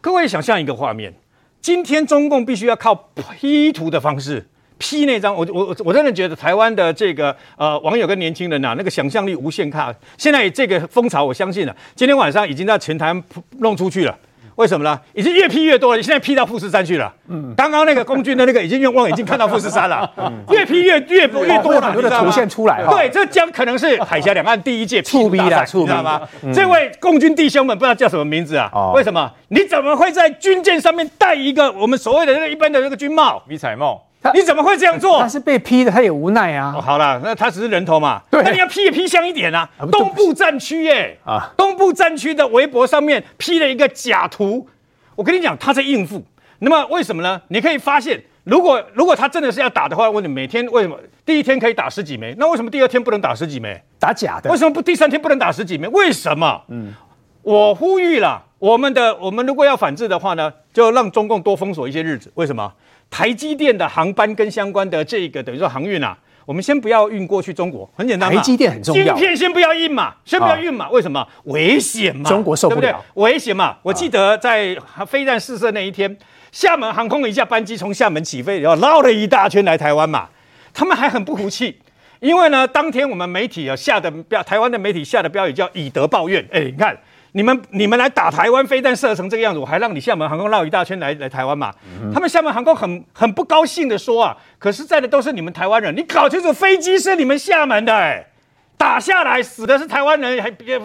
[0.00, 1.12] 各位想象一个画面，
[1.60, 4.46] 今天中共必须要靠 P 图的方式。
[4.78, 9.92] P 那张，我我我真的觉得台湾的这个呃网友跟年轻人呐、啊，那个想象力无限大。
[10.18, 13.14] 现在这个风潮，我相信了，今天晚上已经在全台
[13.60, 14.14] 弄出去了。
[14.56, 14.98] 为什么呢？
[15.14, 17.12] 已经越批越多了，现在批到富士山去了。
[17.28, 20.10] 嗯，刚刚那个空军的那个已经用望远镜看到富士山了。
[20.16, 22.90] 嗯，越批越越越多了，很多的图现出来了。
[22.90, 26.22] 对，这将可能是海峡两岸第一届 P 图大赛，你知道吗？
[26.54, 28.70] 这位共军弟兄们不知道叫什么名字啊？
[28.94, 29.30] 为什么？
[29.48, 33.42] 你怎么会在军舰上面戴一个我们所谓的那个一般的那个军帽？
[33.46, 34.05] 迷彩帽。
[34.34, 35.20] 你怎么会这样做？
[35.20, 36.74] 他是被批的，他也无奈啊。
[36.76, 38.22] 哦、好了，那他只是人头嘛。
[38.30, 39.68] 对，那你要批也批香一点啊。
[39.78, 44.68] 啊东部战区耶，啊，东部战区的微博上面批了一个假图。
[45.14, 46.22] 我跟你讲，他在应付。
[46.58, 47.40] 那么为什么呢？
[47.48, 52.34] 你可以发现，如果如果他真的是要打的话，问你每天为什么第一天可以打十几枚？
[52.38, 53.82] 那为什么第二天不能打十几枚？
[53.98, 54.50] 打假的。
[54.50, 55.86] 为什么不第三天不能打十几枚？
[55.88, 56.62] 为什么？
[56.68, 56.94] 嗯，
[57.42, 62.30] 我呼吁了，我们的我们如果要反制的话呢，就让中共多封锁一些日子。
[62.34, 62.72] 为什么？
[63.10, 68.36] 台积电的航班跟相关的这个等于说航运啊，我们先不要运过去中国，很简单嘛。
[68.36, 70.90] 台积电很重要，先不要运嘛，先不要运嘛。
[70.90, 71.26] 为什么？
[71.44, 72.28] 危险嘛。
[72.28, 73.22] 中国受不了，对不对？
[73.22, 73.76] 危险嘛。
[73.82, 74.76] 我记得在
[75.06, 76.16] 飞弹试射那一天，
[76.52, 80.28] 厦门航空一架班机从厦门起飞，然后绕了一大圈来台湾嘛。
[80.74, 81.80] 他们还很不服气，
[82.20, 86.46] 因为呢，当天我们媒体啊下的标，台湾的媒体下的标语叫以德报怨。
[86.52, 86.96] 哎，你看。
[87.36, 91.70] 你们你们来打台湾，飞弹射成这个样子，我还让你厦门航空绕一大圈来来台湾嘛？
[92.00, 98.26] 嗯、他们厦门航空很很不高兴的说啊，可是在的都是你们台湾人，你搞清楚飞机是你们厦门的、欸，
[98.78, 100.80] 打下来死的是台湾人，还别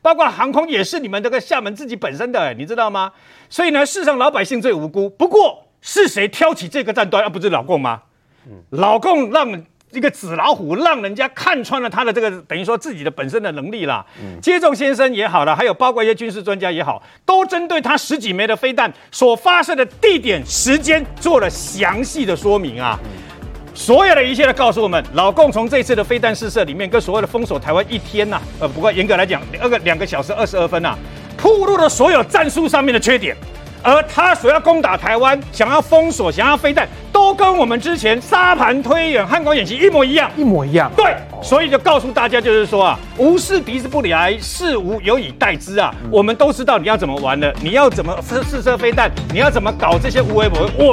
[0.00, 3.12] 包括航空也是你们这个厦门自己本身的、欸，你知道吗？
[3.50, 5.10] 所以呢，世上老百姓最无辜。
[5.10, 7.22] 不过是谁挑起这个战端？
[7.22, 8.00] 而、啊、不是老共吗？
[8.46, 9.66] 嗯、老共让。
[9.92, 14.04] 一个纸老虎，让人家看穿了他的这个等于说自己的本身的能力啦。
[14.20, 22.98] 嗯，接种先生也好了，还有包括一些军事专家也好，都针对他十几枚的飞弹所发射的地点、时间做了详细的说明啊。
[23.72, 30.98] 所有的一切都告诉我们，老共从这次的飞弹试射里面，跟所谓的封锁台湾一天呐、啊，呃，不过严格来讲，二个两个小时二十二分呐、啊，
[31.42, 33.34] 暴露了所有战术上面的缺点。
[33.82, 40.90] 而他所要攻打台湾，想要封锁，想要飞弹，都跟我们之前沙盘推演、汉光演习一模一样，一模一样。
[40.96, 45.94] 对，所以就告诉大家，就是说啊，无事敌之不来，事无有以待之啊。
[46.02, 50.88] 嗯、我们都知道你要怎么玩的，你要怎么试试射飞弹，你要怎么搞这些无为不为，我